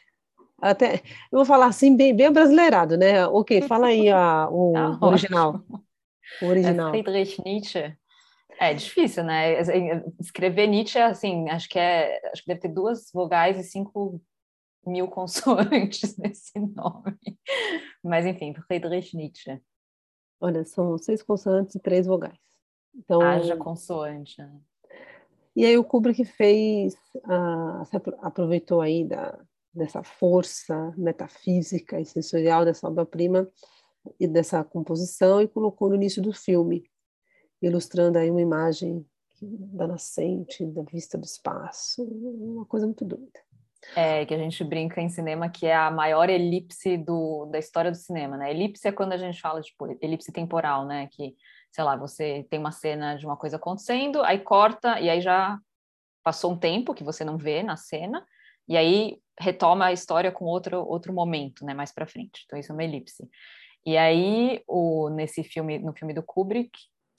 Até, 0.61 0.95
eu 1.31 1.37
vou 1.37 1.45
falar 1.45 1.67
assim, 1.67 1.95
bem, 1.95 2.13
bem 2.13 2.31
brasileirado, 2.31 2.97
né? 2.97 3.25
Ok, 3.27 3.61
fala 3.61 3.87
aí 3.87 4.09
a, 4.09 4.49
o, 4.51 4.73
tá 4.99 5.07
original. 5.07 5.63
O 6.41 6.45
original. 6.45 6.89
É 6.89 6.91
Friedrich 6.91 7.41
Nietzsche. 7.45 7.97
É 8.59 8.73
difícil, 8.73 9.23
né? 9.23 9.61
Escrever 10.19 10.67
Nietzsche, 10.67 10.99
assim, 10.99 11.49
acho 11.49 11.69
que 11.69 11.79
é, 11.79 12.29
acho 12.29 12.41
que 12.41 12.47
deve 12.49 12.59
ter 12.59 12.67
duas 12.67 13.09
vogais 13.13 13.57
e 13.57 13.63
cinco 13.63 14.21
mil 14.85 15.07
consoantes 15.09 16.17
nesse 16.17 16.59
nome. 16.59 17.17
Mas 18.03 18.25
enfim, 18.25 18.53
Friedrich 18.67 19.15
Nietzsche. 19.15 19.61
Olha, 20.41 20.65
são 20.65 20.97
seis 20.97 21.23
consoantes 21.23 21.75
e 21.75 21.79
três 21.79 22.05
vogais. 22.05 22.37
Então, 22.93 23.21
Haja 23.21 23.55
consoante. 23.55 24.41
Né? 24.41 24.59
E 25.55 25.65
aí 25.65 25.77
o 25.77 25.83
Kubrick 25.83 26.25
fez, 26.25 26.95
uh, 27.15 28.17
aproveitou 28.21 28.81
aí 28.81 29.05
da, 29.05 29.39
dessa 29.73 30.03
força 30.03 30.93
metafísica 30.97 31.99
e 31.99 32.05
sensorial 32.05 32.65
dessa 32.65 32.87
obra-prima 32.87 33.49
e 34.19 34.27
dessa 34.27 34.63
composição 34.65 35.41
e 35.41 35.47
colocou 35.47 35.87
no 35.89 35.95
início 35.95 36.21
do 36.21 36.33
filme 36.33 36.89
ilustrando 37.61 38.17
aí 38.17 38.29
uma 38.29 38.41
imagem 38.41 39.05
da 39.41 39.87
nascente, 39.87 40.65
da 40.65 40.81
vista 40.83 41.17
do 41.17 41.25
espaço, 41.25 42.03
uma 42.03 42.65
coisa 42.65 42.85
muito 42.85 43.05
doida. 43.05 43.39
É, 43.95 44.25
que 44.25 44.33
a 44.33 44.37
gente 44.37 44.61
brinca 44.63 44.99
em 44.99 45.07
cinema 45.07 45.49
que 45.49 45.65
é 45.65 45.73
a 45.73 45.89
maior 45.89 46.29
elipse 46.29 46.97
do, 46.97 47.45
da 47.45 47.57
história 47.57 47.89
do 47.89 47.95
cinema, 47.95 48.35
né? 48.35 48.51
Elipse 48.51 48.85
é 48.85 48.91
quando 48.91 49.13
a 49.13 49.17
gente 49.17 49.39
fala, 49.39 49.61
tipo, 49.61 49.97
elipse 50.01 50.33
temporal, 50.33 50.85
né? 50.85 51.07
Que 51.07 51.33
sei 51.71 51.83
lá, 51.83 51.95
você 51.95 52.45
tem 52.49 52.59
uma 52.59 52.71
cena 52.71 53.15
de 53.15 53.25
uma 53.25 53.37
coisa 53.37 53.57
acontecendo, 53.57 54.21
aí 54.23 54.39
corta, 54.39 54.99
e 54.99 55.09
aí 55.09 55.21
já 55.21 55.57
passou 56.23 56.51
um 56.51 56.57
tempo 56.57 56.93
que 56.93 57.03
você 57.03 57.23
não 57.23 57.37
vê 57.37 57.63
na 57.63 57.77
cena, 57.77 58.25
e 58.67 58.75
aí 58.75 59.19
retoma 59.39 59.85
a 59.85 59.93
história 59.93 60.31
com 60.31 60.45
outro, 60.45 60.85
outro 60.85 61.13
momento, 61.13 61.65
né, 61.65 61.73
mais 61.73 61.91
para 61.91 62.07
frente. 62.07 62.43
Então, 62.45 62.59
isso 62.59 62.71
é 62.71 62.75
uma 62.75 62.83
elipse. 62.83 63.27
E 63.85 63.97
aí, 63.97 64.61
o, 64.67 65.09
nesse 65.09 65.43
filme, 65.43 65.79
no 65.79 65.93
filme 65.93 66.13
do 66.13 66.21
Kubrick, 66.21 66.71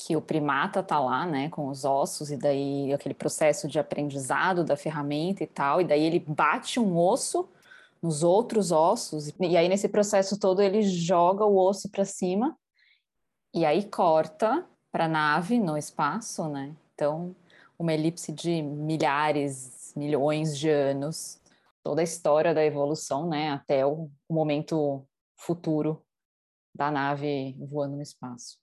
que 0.07 0.17
o 0.17 0.23
primata 0.23 0.83
tá 0.83 0.99
lá, 0.99 1.27
né, 1.27 1.49
com 1.51 1.69
os 1.69 1.85
ossos, 1.85 2.31
e 2.31 2.37
daí 2.37 2.93
aquele 2.93 3.15
processo 3.15 3.69
de 3.69 3.79
aprendizado 3.79 4.65
da 4.65 4.77
ferramenta 4.77 5.43
e 5.45 5.47
tal, 5.47 5.81
e 5.81 5.85
daí 5.85 6.03
ele 6.05 6.19
bate 6.19 6.79
um 6.79 6.97
osso 6.97 7.49
nos 8.03 8.23
outros 8.23 8.73
ossos, 8.73 9.33
e 9.41 9.57
aí 9.57 9.69
nesse 9.69 9.89
processo 9.89 10.39
todo 10.39 10.63
ele 10.63 10.83
joga 10.83 11.45
o 11.45 11.59
osso 11.59 11.89
para 11.91 12.05
cima, 12.05 12.57
e 13.55 13.65
aí 13.65 13.85
corta 13.85 14.67
para 14.93 15.09
nave 15.09 15.59
no 15.59 15.77
espaço, 15.77 16.49
né? 16.49 16.75
Então, 16.95 17.35
uma 17.79 17.93
elipse 17.93 18.33
de 18.33 18.63
milhares, 18.63 19.93
milhões 19.97 20.57
de 20.57 20.69
anos, 20.69 21.41
toda 21.83 22.01
a 22.01 22.05
história 22.05 22.55
da 22.55 22.65
evolução, 22.65 23.29
né, 23.29 23.51
até 23.51 23.85
o 23.87 24.11
momento 24.29 25.07
futuro 25.37 26.03
da 26.75 26.91
nave 26.91 27.57
voando 27.59 27.97
no 27.97 28.03
espaço. 28.03 28.59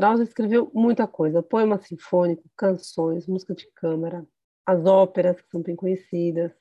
Strauss 0.00 0.20
escreveu 0.20 0.70
muita 0.72 1.06
coisa: 1.06 1.42
poema 1.42 1.78
sinfônico, 1.78 2.42
canções, 2.56 3.26
música 3.26 3.54
de 3.54 3.70
câmara, 3.74 4.26
as 4.64 4.86
óperas 4.86 5.38
que 5.40 5.50
são 5.50 5.60
bem 5.60 5.76
conhecidas, 5.76 6.52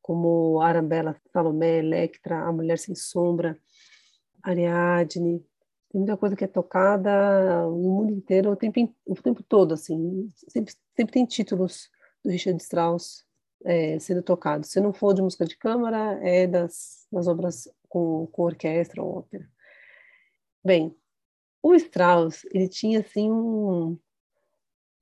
como 0.00 0.60
Arabella, 0.62 1.14
Salomé, 1.30 1.78
Electra, 1.78 2.38
A 2.42 2.50
Mulher 2.50 2.78
Sem 2.78 2.94
Sombra, 2.94 3.58
Ariadne. 4.42 5.44
Tem 5.90 6.00
muita 6.00 6.16
coisa 6.16 6.34
que 6.34 6.44
é 6.44 6.46
tocada 6.46 7.66
no 7.66 7.90
mundo 7.90 8.12
inteiro 8.12 8.50
o 8.50 8.56
tempo, 8.56 8.94
o 9.04 9.14
tempo 9.14 9.42
todo, 9.42 9.74
assim. 9.74 10.32
Sempre, 10.48 10.72
sempre 10.96 11.12
tem 11.12 11.26
títulos 11.26 11.90
do 12.24 12.30
Richard 12.30 12.62
Strauss 12.62 13.26
é, 13.64 13.98
sendo 13.98 14.22
tocados. 14.22 14.70
Se 14.70 14.80
não 14.80 14.94
for 14.94 15.12
de 15.12 15.20
música 15.20 15.44
de 15.44 15.56
câmara, 15.56 16.18
é 16.26 16.46
das, 16.46 17.06
das 17.12 17.26
obras 17.26 17.68
com, 17.90 18.26
com 18.28 18.42
orquestra 18.42 19.02
ou 19.02 19.18
ópera. 19.18 19.46
Bem, 20.64 20.94
o 21.62 21.74
Strauss, 21.74 22.44
ele 22.52 22.68
tinha 22.68 23.00
assim 23.00 23.30
um, 23.30 23.98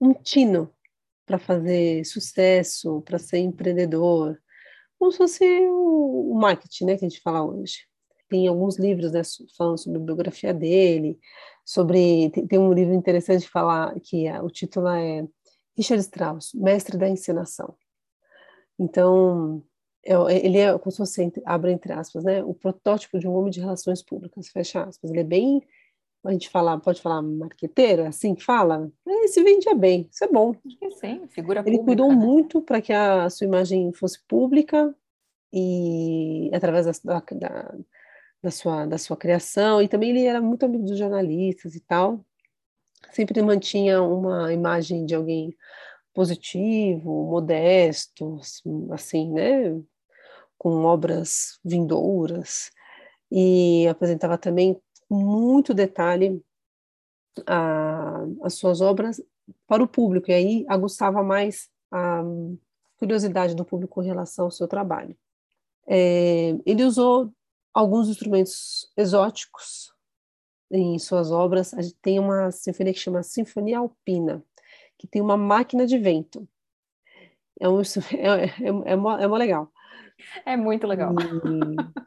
um 0.00 0.12
tino 0.14 0.72
para 1.24 1.38
fazer 1.38 2.04
sucesso, 2.04 3.02
para 3.02 3.18
ser 3.18 3.38
empreendedor, 3.38 4.40
como 4.98 5.12
se 5.12 5.18
fosse 5.18 5.44
o, 5.68 6.34
marketing, 6.34 6.84
né, 6.86 6.96
que 6.96 7.04
a 7.04 7.08
gente 7.08 7.20
fala 7.20 7.44
hoje. 7.44 7.86
Tem 8.28 8.48
alguns 8.48 8.78
livros 8.78 9.12
né, 9.12 9.22
falando 9.56 9.78
sobre 9.78 9.98
a 9.98 10.04
biografia 10.04 10.52
dele, 10.52 11.18
sobre 11.64 12.30
tem, 12.30 12.46
tem 12.46 12.58
um 12.58 12.72
livro 12.72 12.94
interessante 12.94 13.42
de 13.42 13.50
falar 13.50 13.94
que 14.00 14.26
é, 14.26 14.40
o 14.42 14.50
título 14.50 14.88
é 14.88 15.26
Richard 15.76 16.02
Strauss, 16.02 16.52
mestre 16.54 16.98
da 16.98 17.08
encenação. 17.08 17.76
Então, 18.78 19.62
é, 20.04 20.14
ele 20.44 20.58
é 20.58 20.76
como 20.78 20.90
se 20.90 20.98
fosse, 20.98 21.32
abre 21.44 21.72
entre 21.72 21.92
aspas, 21.92 22.24
né, 22.24 22.42
o 22.42 22.54
protótipo 22.54 23.18
de 23.18 23.28
um 23.28 23.34
homem 23.34 23.50
de 23.50 23.60
relações 23.60 24.02
públicas, 24.02 24.48
fecha 24.48 24.82
aspas. 24.82 25.10
Ele 25.10 25.20
é 25.20 25.24
bem 25.24 25.62
a 26.24 26.32
gente 26.32 26.48
falar, 26.48 26.78
pode 26.80 27.00
falar 27.00 27.22
marqueteiro, 27.22 28.02
é 28.02 28.08
assim 28.08 28.34
que 28.34 28.44
fala? 28.44 28.90
É, 29.06 29.28
se 29.28 29.42
vendia 29.42 29.74
bem, 29.74 30.08
isso 30.10 30.24
é 30.24 30.28
bom. 30.28 30.54
Sim, 30.98 31.26
figura 31.28 31.60
Ele 31.60 31.78
pública, 31.78 31.84
cuidou 31.84 32.08
né? 32.08 32.14
muito 32.14 32.60
para 32.60 32.80
que 32.80 32.92
a 32.92 33.30
sua 33.30 33.46
imagem 33.46 33.92
fosse 33.92 34.20
pública 34.26 34.94
e 35.52 36.50
através 36.52 36.86
da, 36.86 37.22
da, 37.32 37.74
da, 38.42 38.50
sua, 38.50 38.86
da 38.86 38.98
sua 38.98 39.16
criação, 39.16 39.80
e 39.80 39.88
também 39.88 40.10
ele 40.10 40.24
era 40.24 40.40
muito 40.40 40.64
amigo 40.64 40.84
dos 40.84 40.98
jornalistas 40.98 41.74
e 41.74 41.80
tal, 41.80 42.24
sempre 43.12 43.40
mantinha 43.40 44.02
uma 44.02 44.52
imagem 44.52 45.06
de 45.06 45.14
alguém 45.14 45.56
positivo, 46.12 47.30
modesto, 47.30 48.40
assim, 48.90 49.32
né, 49.32 49.80
com 50.58 50.84
obras 50.84 51.58
vindouras, 51.64 52.70
e 53.30 53.86
apresentava 53.88 54.36
também 54.36 54.80
muito 55.10 55.72
detalhe 55.72 56.42
a, 57.46 58.24
as 58.42 58.54
suas 58.54 58.80
obras 58.80 59.22
para 59.66 59.82
o 59.82 59.88
público, 59.88 60.30
e 60.30 60.34
aí 60.34 60.66
aguçava 60.68 61.22
mais 61.22 61.70
a 61.90 62.22
curiosidade 62.98 63.54
do 63.54 63.64
público 63.64 64.02
em 64.02 64.06
relação 64.06 64.46
ao 64.46 64.50
seu 64.50 64.68
trabalho. 64.68 65.16
É, 65.86 66.54
ele 66.66 66.84
usou 66.84 67.32
alguns 67.72 68.08
instrumentos 68.08 68.90
exóticos 68.96 69.92
em 70.70 70.98
suas 70.98 71.30
obras. 71.30 71.72
A 71.74 71.80
gente 71.80 71.96
tem 72.02 72.18
uma 72.18 72.50
sinfonia 72.50 72.92
que 72.92 72.98
chama 72.98 73.22
Sinfonia 73.22 73.78
Alpina, 73.78 74.44
que 74.98 75.06
tem 75.06 75.22
uma 75.22 75.36
máquina 75.36 75.86
de 75.86 75.96
vento. 75.96 76.46
É, 77.58 77.68
um, 77.68 77.80
é, 78.12 78.44
é, 78.44 78.92
é, 78.92 78.96
mó, 78.96 79.18
é 79.18 79.26
mó 79.26 79.36
legal. 79.36 79.72
É 80.44 80.56
muito 80.56 80.86
legal. 80.86 81.12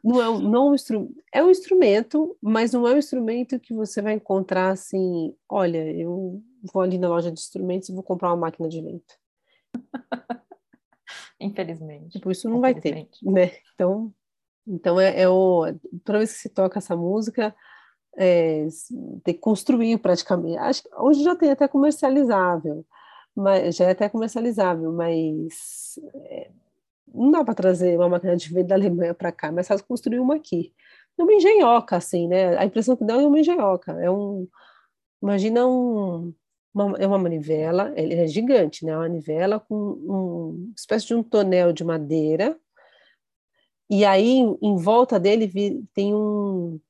não 0.04 0.22
é, 0.22 0.40
não 0.42 0.66
é, 0.66 0.70
um 0.70 1.14
é 1.32 1.44
um 1.44 1.50
instrumento, 1.50 2.36
mas 2.40 2.72
não 2.72 2.86
é 2.86 2.94
um 2.94 2.98
instrumento 2.98 3.58
que 3.58 3.74
você 3.74 4.02
vai 4.02 4.14
encontrar 4.14 4.70
assim, 4.70 5.34
olha, 5.48 5.90
eu 5.92 6.42
vou 6.72 6.82
ali 6.82 6.98
na 6.98 7.08
loja 7.08 7.30
de 7.30 7.40
instrumentos 7.40 7.88
e 7.88 7.94
vou 7.94 8.02
comprar 8.02 8.30
uma 8.30 8.36
máquina 8.36 8.68
de 8.68 8.80
vento. 8.80 9.14
Infelizmente. 11.40 12.10
Tipo, 12.10 12.30
isso 12.30 12.48
não 12.48 12.60
vai 12.60 12.74
ter, 12.74 13.08
né? 13.22 13.50
Então, 13.74 14.12
então 14.66 15.00
é, 15.00 15.22
é 15.22 15.28
o 15.28 15.66
toda 16.04 16.18
vez 16.18 16.32
que 16.32 16.38
se 16.38 16.48
toca 16.48 16.78
essa 16.78 16.96
música, 16.96 17.54
é, 18.16 18.66
tem 19.24 19.34
que 19.34 19.40
construir 19.40 19.98
praticamente. 19.98 20.58
Acho 20.58 20.82
que 20.82 20.94
hoje 20.94 21.22
já 21.22 21.34
tem 21.34 21.50
até 21.50 21.66
comercializável, 21.66 22.86
mas 23.34 23.76
já 23.76 23.86
é 23.86 23.90
até 23.90 24.08
comercializável, 24.08 24.92
mas 24.92 25.98
é, 26.26 26.50
não 27.14 27.30
dá 27.30 27.44
para 27.44 27.54
trazer 27.54 27.96
uma 27.96 28.08
máquina 28.08 28.36
de 28.36 28.52
vento 28.52 28.68
da 28.68 28.74
Alemanha 28.74 29.14
para 29.14 29.32
cá, 29.32 29.52
mas 29.52 29.68
faz 29.68 29.82
construir 29.82 30.20
uma 30.20 30.36
aqui. 30.36 30.72
É 31.18 31.22
uma 31.22 31.34
engenhoca, 31.34 31.96
assim, 31.96 32.28
né? 32.28 32.56
A 32.56 32.64
impressão 32.64 32.96
que 32.96 33.04
dá 33.04 33.14
é 33.14 33.26
uma 33.26 33.38
engenhoca. 33.38 33.92
É 34.00 34.10
um, 34.10 34.48
imagina 35.22 35.66
um, 35.66 36.34
uma, 36.74 36.96
é 36.98 37.06
uma 37.06 37.18
manivela, 37.18 37.92
ele 37.96 38.14
é 38.14 38.26
gigante, 38.26 38.84
né? 38.84 38.96
Uma 38.96 39.08
manivela 39.08 39.60
com 39.60 39.74
um, 39.74 40.64
uma 40.66 40.74
espécie 40.76 41.06
de 41.06 41.14
um 41.14 41.22
tonel 41.22 41.72
de 41.72 41.84
madeira 41.84 42.58
e 43.92 44.06
aí 44.06 44.38
em 44.62 44.76
volta 44.78 45.20
dele 45.20 45.86
tem 45.92 46.14
um, 46.14 46.80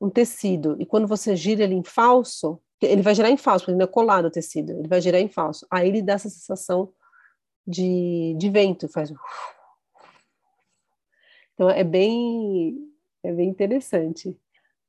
um 0.00 0.10
tecido, 0.10 0.76
e 0.80 0.84
quando 0.84 1.06
você 1.06 1.36
gira 1.36 1.62
ele 1.62 1.76
em 1.76 1.84
falso, 1.84 2.60
ele 2.82 3.00
vai 3.00 3.14
girar 3.14 3.30
em 3.30 3.36
falso, 3.36 3.60
porque 3.60 3.70
ele 3.70 3.78
não 3.78 3.84
é 3.84 3.88
colado 3.88 4.24
o 4.24 4.30
tecido, 4.30 4.72
ele 4.72 4.88
vai 4.88 5.00
girar 5.00 5.20
em 5.20 5.28
falso. 5.28 5.64
Aí 5.70 5.86
ele 5.86 6.02
dá 6.02 6.14
essa 6.14 6.28
sensação 6.28 6.92
de, 7.64 8.34
de 8.36 8.50
vento, 8.50 8.88
faz. 8.88 9.12
Então 11.58 11.68
é 11.68 11.82
bem, 11.82 12.88
é 13.20 13.32
bem 13.32 13.48
interessante. 13.48 14.38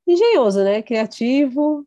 Engenhoso, 0.05 0.63
né? 0.63 0.83
Criativo. 0.83 1.83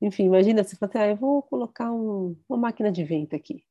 Enfim, 0.00 0.24
imagina 0.24 0.64
você 0.64 0.74
fala 0.74 0.88
assim, 0.88 0.98
ah, 0.98 1.08
eu 1.08 1.16
vou 1.16 1.42
colocar 1.42 1.92
um, 1.92 2.34
uma 2.48 2.56
máquina 2.56 2.90
de 2.90 3.04
vento 3.04 3.36
aqui. 3.36 3.62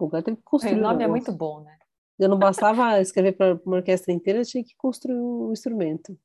O 0.00 0.10
cara 0.10 0.20
tem 0.20 0.34
que 0.34 0.42
construir. 0.42 0.74
O 0.74 0.82
nome 0.82 1.04
um 1.04 1.06
é 1.06 1.08
muito 1.08 1.30
bom, 1.30 1.60
né? 1.60 1.78
Eu 2.18 2.28
não 2.28 2.36
bastava 2.36 3.00
escrever 3.00 3.32
para 3.32 3.54
uma 3.64 3.76
orquestra 3.76 4.12
inteira, 4.12 4.40
eu 4.40 4.44
tinha 4.44 4.64
que 4.64 4.74
construir 4.76 5.16
um 5.16 5.52
instrumento. 5.52 6.18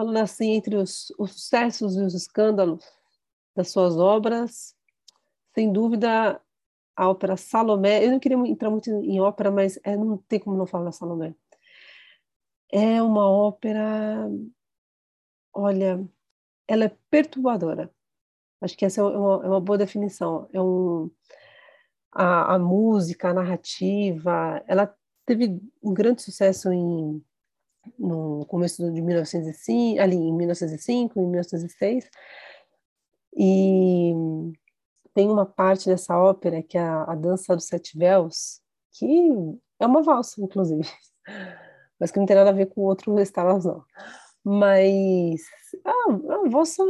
Falando 0.00 0.16
assim, 0.16 0.52
entre 0.52 0.76
os, 0.76 1.12
os 1.18 1.32
sucessos 1.32 1.94
e 1.94 2.00
os 2.00 2.14
escândalos 2.14 2.82
das 3.54 3.70
suas 3.70 3.98
obras, 3.98 4.74
sem 5.54 5.70
dúvida, 5.70 6.40
a 6.96 7.08
ópera 7.10 7.36
Salomé. 7.36 8.02
Eu 8.02 8.12
não 8.12 8.18
queria 8.18 8.38
entrar 8.48 8.70
muito 8.70 8.88
em 8.88 9.20
ópera, 9.20 9.50
mas 9.50 9.78
é, 9.84 9.94
não 9.98 10.16
tem 10.16 10.40
como 10.40 10.56
não 10.56 10.66
falar 10.66 10.86
da 10.86 10.92
Salomé. 10.92 11.34
É 12.72 13.02
uma 13.02 13.28
ópera, 13.30 14.26
olha, 15.52 16.02
ela 16.66 16.84
é 16.86 16.96
perturbadora. 17.10 17.90
Acho 18.62 18.78
que 18.78 18.86
essa 18.86 19.02
é 19.02 19.04
uma, 19.04 19.44
é 19.44 19.48
uma 19.48 19.60
boa 19.60 19.76
definição. 19.76 20.48
É 20.50 20.62
um, 20.62 21.10
a, 22.10 22.54
a 22.54 22.58
música, 22.58 23.28
a 23.28 23.34
narrativa, 23.34 24.64
ela 24.66 24.94
teve 25.26 25.60
um 25.82 25.92
grande 25.92 26.22
sucesso 26.22 26.72
em 26.72 27.22
no 27.98 28.44
começo 28.46 28.90
de 28.92 29.02
1905, 29.02 30.00
ali 30.00 30.16
em 30.16 30.32
1905, 30.32 31.20
em 31.20 31.26
1906, 31.26 32.10
e 33.36 34.12
tem 35.14 35.28
uma 35.28 35.46
parte 35.46 35.86
dessa 35.86 36.16
ópera 36.18 36.62
que 36.62 36.78
é 36.78 36.80
a, 36.80 37.04
a 37.04 37.14
Dança 37.14 37.54
dos 37.54 37.66
Sete 37.66 37.96
Véus, 37.96 38.60
que 38.92 39.30
é 39.78 39.86
uma 39.86 40.02
valsa, 40.02 40.40
inclusive, 40.42 40.88
mas 41.98 42.10
que 42.10 42.18
não 42.18 42.26
tem 42.26 42.36
nada 42.36 42.50
a 42.50 42.54
ver 42.54 42.66
com 42.66 42.82
o 42.82 42.84
outro 42.84 43.18
Estalas, 43.18 43.64
não. 43.64 43.84
Mas 44.44 45.42
ah, 45.84 46.08
é 46.08 46.36
uma 46.36 46.48
valsa 46.48 46.82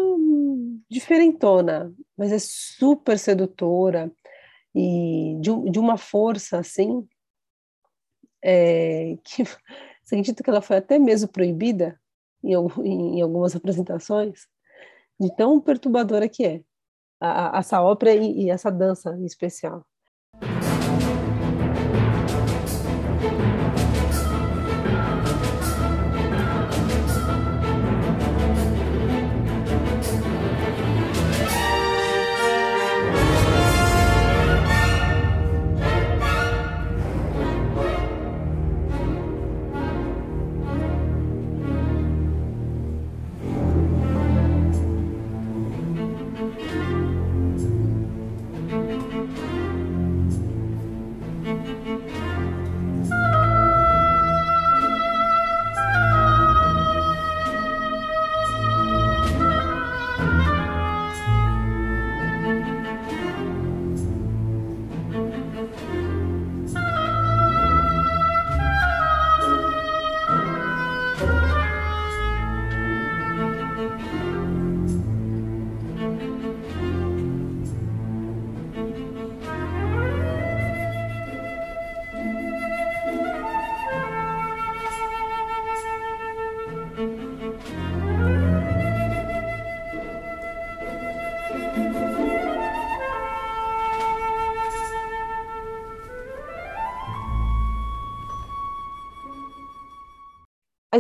diferentona, 0.89 1.93
mas 2.17 2.33
é 2.33 2.39
super 2.39 3.19
sedutora 3.19 4.11
e 4.75 5.37
de, 5.41 5.71
de 5.71 5.79
uma 5.79 5.97
força 5.97 6.59
assim 6.59 7.07
é, 8.43 9.17
que 9.25 9.45
você 10.11 10.17
acredita 10.17 10.43
que 10.43 10.51
ela 10.51 10.61
foi 10.61 10.79
até 10.79 10.99
mesmo 10.99 11.29
proibida 11.29 11.99
em, 12.43 12.55
em 13.19 13.21
algumas 13.23 13.55
apresentações? 13.55 14.47
De 15.19 15.35
tão 15.37 15.61
perturbadora 15.61 16.29
que 16.29 16.45
é 16.45 16.63
a, 17.21 17.57
a, 17.57 17.61
essa 17.61 17.81
ópera 17.83 18.15
e, 18.15 18.45
e 18.45 18.51
essa 18.51 18.71
dança 18.71 19.15
em 19.17 19.27
especial. 19.27 19.87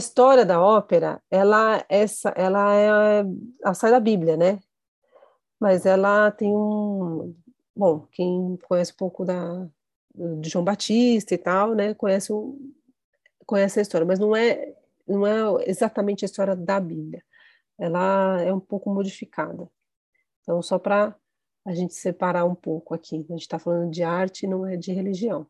História 0.01 0.45
da 0.45 0.61
ópera, 0.61 1.23
ela, 1.31 1.85
essa, 1.89 2.31
ela, 2.31 2.75
é, 2.75 3.25
ela 3.63 3.75
sai 3.75 3.91
da 3.91 4.01
Bíblia, 4.01 4.37
né? 4.37 4.59
Mas 5.61 5.87
ela 5.87 6.31
tem 6.31 6.49
um, 6.55 7.35
bom, 7.77 8.07
quem 8.13 8.59
conhece 8.69 8.93
um 8.93 8.97
pouco 8.97 9.25
da 9.25 9.69
de 10.15 10.49
João 10.51 10.65
Batista 10.65 11.35
e 11.35 11.39
tal, 11.39 11.75
né? 11.75 11.95
Conhece 11.95 12.33
conhece 13.47 13.79
a 13.79 13.83
história, 13.83 14.07
mas 14.07 14.19
não 14.19 14.35
é 14.35 14.75
não 15.07 15.27
é 15.27 15.65
exatamente 15.69 16.25
a 16.25 16.27
história 16.27 16.55
da 16.57 16.81
Bíblia. 16.81 17.23
Ela 17.79 18.41
é 18.43 18.53
um 18.53 18.61
pouco 18.61 18.93
modificada. 18.93 19.69
Então, 20.43 20.63
só 20.63 20.79
para 20.79 21.17
a 21.65 21.75
gente 21.75 21.95
separar 21.95 22.45
um 22.45 22.55
pouco 22.55 22.95
aqui, 22.95 23.17
a 23.17 23.33
gente 23.33 23.43
está 23.43 23.59
falando 23.59 23.91
de 23.91 24.03
arte, 24.03 24.47
não 24.47 24.67
é 24.67 24.77
de 24.77 24.93
religião. 24.93 25.47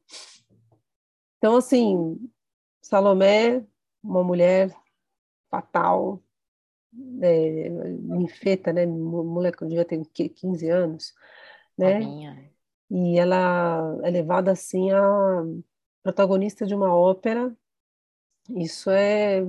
Então, 1.39 1.57
assim, 1.57 2.19
Salomé 2.83 3.65
uma 4.03 4.23
mulher 4.25 4.75
fatal, 5.51 6.23
é, 7.23 7.69
ninfeta, 7.69 8.73
né? 8.73 8.87
Moleque, 8.87 9.65
devia 9.67 9.85
ter 9.85 10.03
15 10.05 10.69
anos, 10.69 11.15
né? 11.77 12.01
E 12.91 13.19
ela 13.19 13.99
é 14.03 14.11
levada 14.11 14.51
assim 14.51 14.91
a 14.91 15.45
protagonista 16.03 16.67
de 16.67 16.75
uma 16.75 16.95
ópera. 16.95 17.55
Isso 18.49 18.91
é 18.91 19.43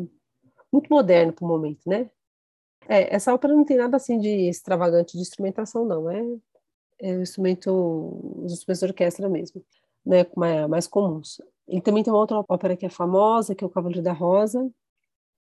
muito 0.71 0.87
moderno 0.89 1.33
para 1.33 1.45
o 1.45 1.47
momento, 1.47 1.89
né? 1.89 2.09
É, 2.87 3.15
essa 3.15 3.33
ópera 3.33 3.53
não 3.53 3.65
tem 3.65 3.77
nada 3.77 3.97
assim 3.97 4.19
de 4.19 4.49
extravagante 4.49 5.13
de 5.13 5.21
instrumentação, 5.21 5.85
não. 5.85 6.09
É, 6.09 6.21
é 6.99 7.17
o 7.17 7.21
instrumento, 7.21 7.71
os 8.43 8.53
instrumentos 8.53 8.79
de 8.79 8.85
orquestra 8.85 9.29
mesmo, 9.29 9.63
né, 10.05 10.25
mais, 10.35 10.69
mais 10.69 10.87
comuns. 10.87 11.41
E 11.71 11.79
também 11.79 12.03
tem 12.03 12.12
uma 12.12 12.19
outra 12.19 12.43
ópera 12.49 12.75
que 12.75 12.86
é 12.86 12.89
famosa, 12.89 13.55
que 13.55 13.63
é 13.63 13.67
o 13.67 13.69
Cavaleiro 13.69 14.03
da 14.03 14.12
Rosa, 14.12 14.69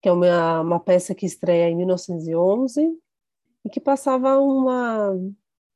que 0.01 0.07
é 0.07 0.12
uma, 0.12 0.62
uma 0.62 0.79
peça 0.79 1.15
que 1.15 1.25
estreia 1.25 1.67
em 1.67 1.75
1911 1.75 2.95
e 3.65 3.69
que 3.69 3.79
passava 3.79 4.39
uma, 4.39 5.15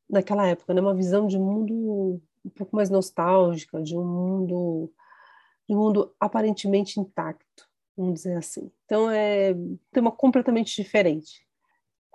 naquela 0.07 0.45
época, 0.47 0.73
né, 0.73 0.81
uma 0.81 0.93
visão 0.93 1.25
de 1.25 1.39
mundo 1.39 2.21
um 2.45 2.49
pouco 2.49 2.75
mais 2.75 2.91
nostálgica, 2.91 3.81
de 3.81 3.97
um 3.97 4.05
mundo, 4.05 4.93
de 5.67 5.75
um 5.75 5.79
mundo 5.79 6.13
aparentemente 6.19 6.99
intacto, 6.99 7.67
vamos 7.97 8.13
dizer 8.13 8.37
assim. 8.37 8.71
Então 8.85 9.09
é 9.09 9.55
tema 9.91 10.11
completamente 10.11 10.79
diferente. 10.79 11.43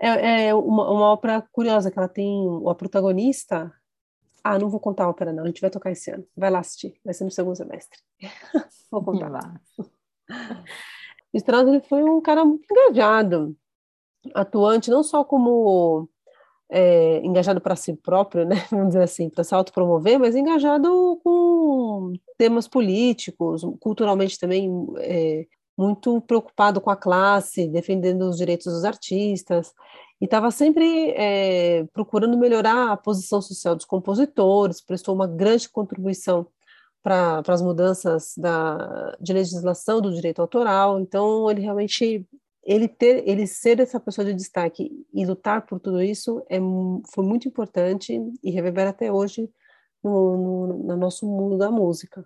É, 0.00 0.46
é 0.46 0.54
uma, 0.54 0.88
uma 0.88 1.10
ópera 1.10 1.42
curiosa 1.52 1.90
que 1.90 1.98
ela 1.98 2.08
tem 2.08 2.46
a 2.68 2.74
protagonista. 2.76 3.72
Ah, 4.42 4.58
não 4.58 4.68
vou 4.68 4.80
contar 4.80 5.04
a 5.04 5.08
ópera 5.08 5.32
não, 5.32 5.44
a 5.44 5.46
gente 5.46 5.60
vai 5.60 5.70
tocar 5.70 5.90
esse 5.90 6.10
ano. 6.10 6.26
Vai 6.36 6.50
lá 6.50 6.60
assistir, 6.60 6.98
vai 7.04 7.14
ser 7.14 7.24
no 7.24 7.30
segundo 7.30 7.56
semestre. 7.56 7.98
vou 8.90 9.02
contar. 9.02 9.30
lá. 9.30 9.60
Strauss 11.34 11.68
ele 11.68 11.80
foi 11.80 12.02
um 12.02 12.20
cara 12.20 12.44
muito 12.44 12.64
engajado, 12.70 13.56
atuante 14.34 14.90
não 14.90 15.02
só 15.02 15.22
como 15.24 16.08
é, 16.70 17.18
engajado 17.24 17.60
para 17.60 17.76
si 17.76 17.94
próprio, 17.94 18.44
né, 18.44 18.56
vamos 18.70 18.88
dizer 18.88 19.02
assim, 19.02 19.28
para 19.28 19.44
se 19.44 19.54
autopromover, 19.54 20.18
mas 20.18 20.36
engajado 20.36 21.20
com 21.22 22.12
temas 22.38 22.68
políticos, 22.68 23.62
culturalmente 23.80 24.38
também 24.38 24.70
é, 24.98 25.46
muito 25.76 26.20
preocupado 26.22 26.80
com 26.80 26.90
a 26.90 26.96
classe, 26.96 27.68
defendendo 27.68 28.28
os 28.28 28.36
direitos 28.36 28.72
dos 28.72 28.84
artistas, 28.84 29.72
e 30.20 30.26
estava 30.26 30.50
sempre 30.50 31.10
é, 31.16 31.84
procurando 31.92 32.36
melhorar 32.36 32.92
a 32.92 32.96
posição 32.96 33.40
social 33.40 33.74
dos 33.74 33.86
compositores, 33.86 34.80
prestou 34.80 35.14
uma 35.14 35.26
grande 35.26 35.68
contribuição 35.68 36.46
para 37.02 37.42
as 37.48 37.62
mudanças 37.62 38.34
da, 38.36 39.16
de 39.18 39.32
legislação 39.32 40.00
do 40.00 40.12
direito 40.12 40.42
autoral, 40.42 41.00
então 41.00 41.50
ele 41.50 41.62
realmente 41.62 42.26
ele 42.62 42.86
ter 42.86 43.26
ele 43.26 43.46
ser 43.46 43.80
essa 43.80 43.98
pessoa 43.98 44.24
de 44.24 44.34
destaque 44.34 44.90
e 45.14 45.24
lutar 45.24 45.64
por 45.64 45.80
tudo 45.80 46.02
isso 46.02 46.44
é, 46.50 46.58
foi 47.12 47.24
muito 47.24 47.48
importante 47.48 48.20
e 48.42 48.50
reverbera 48.50 48.90
até 48.90 49.10
hoje 49.10 49.50
no, 50.04 50.36
no, 50.36 50.78
no 50.84 50.96
nosso 50.96 51.26
mundo 51.26 51.56
da 51.56 51.70
música. 51.70 52.22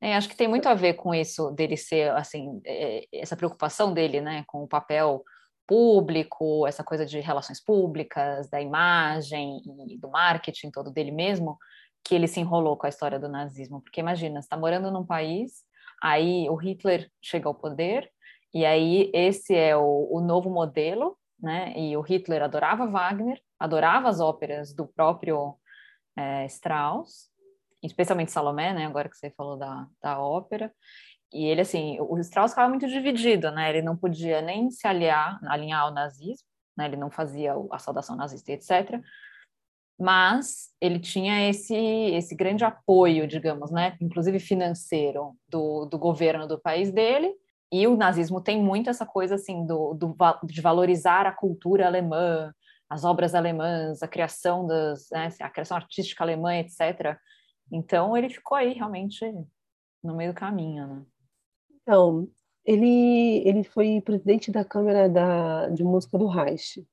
É, 0.00 0.14
acho 0.14 0.28
que 0.28 0.36
tem 0.36 0.46
muito 0.46 0.68
a 0.68 0.74
ver 0.74 0.94
com 0.94 1.14
isso 1.14 1.50
dele 1.50 1.76
ser 1.76 2.10
assim 2.12 2.60
é, 2.64 3.04
essa 3.12 3.36
preocupação 3.36 3.92
dele, 3.92 4.20
né, 4.20 4.44
com 4.46 4.62
o 4.62 4.68
papel 4.68 5.24
público, 5.66 6.66
essa 6.66 6.84
coisa 6.84 7.06
de 7.06 7.20
relações 7.20 7.62
públicas, 7.62 8.48
da 8.48 8.60
imagem 8.60 9.62
e 9.88 9.98
do 9.98 10.10
marketing 10.10 10.70
todo 10.70 10.90
dele 10.90 11.10
mesmo, 11.10 11.58
que 12.04 12.14
ele 12.14 12.28
se 12.28 12.40
enrolou 12.40 12.76
com 12.76 12.86
a 12.86 12.88
história 12.88 13.18
do 13.18 13.28
nazismo. 13.28 13.80
Porque 13.80 14.00
imagina, 14.00 14.40
está 14.40 14.56
morando 14.56 14.90
num 14.90 15.04
país, 15.04 15.64
aí 16.02 16.48
o 16.50 16.54
Hitler 16.54 17.10
chega 17.22 17.48
ao 17.48 17.54
poder 17.54 18.10
e 18.52 18.64
aí 18.64 19.10
esse 19.14 19.54
é 19.54 19.76
o, 19.76 20.08
o 20.10 20.20
novo 20.20 20.50
modelo, 20.50 21.16
né? 21.40 21.72
E 21.76 21.96
o 21.96 22.00
Hitler 22.00 22.42
adorava 22.42 22.86
Wagner, 22.86 23.40
adorava 23.58 24.08
as 24.08 24.20
óperas 24.20 24.72
do 24.72 24.86
próprio 24.86 25.56
é, 26.16 26.46
Strauss 26.46 27.34
especialmente 27.86 28.32
Salomé, 28.32 28.72
né? 28.72 28.86
Agora 28.86 29.08
que 29.08 29.16
você 29.16 29.30
falou 29.30 29.56
da, 29.56 29.86
da 30.02 30.18
ópera. 30.18 30.72
E 31.32 31.46
ele, 31.46 31.60
assim, 31.62 31.98
o 32.00 32.18
Strauss 32.18 32.52
estava 32.52 32.68
muito 32.68 32.86
dividido, 32.86 33.50
né? 33.50 33.68
Ele 33.70 33.82
não 33.82 33.96
podia 33.96 34.40
nem 34.40 34.70
se 34.70 34.86
aliar, 34.86 35.40
alinhar 35.44 35.82
ao 35.82 35.92
nazismo, 35.92 36.46
né? 36.76 36.86
Ele 36.86 36.96
não 36.96 37.10
fazia 37.10 37.54
a 37.72 37.78
saudação 37.78 38.16
nazista, 38.16 38.52
etc. 38.52 39.00
Mas 39.98 40.72
ele 40.80 40.98
tinha 40.98 41.48
esse, 41.48 41.74
esse 41.74 42.34
grande 42.34 42.64
apoio, 42.64 43.26
digamos, 43.26 43.70
né? 43.70 43.96
Inclusive 44.00 44.38
financeiro 44.38 45.36
do, 45.48 45.86
do 45.86 45.98
governo 45.98 46.46
do 46.46 46.60
país 46.60 46.92
dele. 46.92 47.34
E 47.72 47.86
o 47.86 47.96
nazismo 47.96 48.40
tem 48.40 48.62
muito 48.62 48.88
essa 48.90 49.04
coisa, 49.04 49.34
assim, 49.34 49.66
do, 49.66 49.94
do 49.94 50.16
de 50.44 50.60
valorizar 50.60 51.26
a 51.26 51.32
cultura 51.32 51.86
alemã, 51.86 52.52
as 52.88 53.04
obras 53.04 53.34
alemãs, 53.34 54.02
a 54.02 54.08
criação 54.08 54.66
das, 54.66 55.08
né, 55.10 55.28
a 55.40 55.50
criação 55.50 55.76
artística 55.76 56.22
alemã, 56.22 56.54
etc. 56.54 57.18
Então 57.72 58.16
ele 58.16 58.28
ficou 58.28 58.56
aí 58.56 58.72
realmente 58.72 59.24
no 60.02 60.14
meio 60.14 60.32
do 60.32 60.36
caminho, 60.36 60.86
né? 60.86 61.02
Então, 61.84 62.26
ele, 62.64 63.46
ele 63.46 63.62
foi 63.62 64.00
presidente 64.00 64.50
da 64.50 64.64
Câmara 64.64 65.08
da, 65.08 65.68
de 65.68 65.84
Música 65.84 66.18
do 66.18 66.26
Reich, 66.26 66.84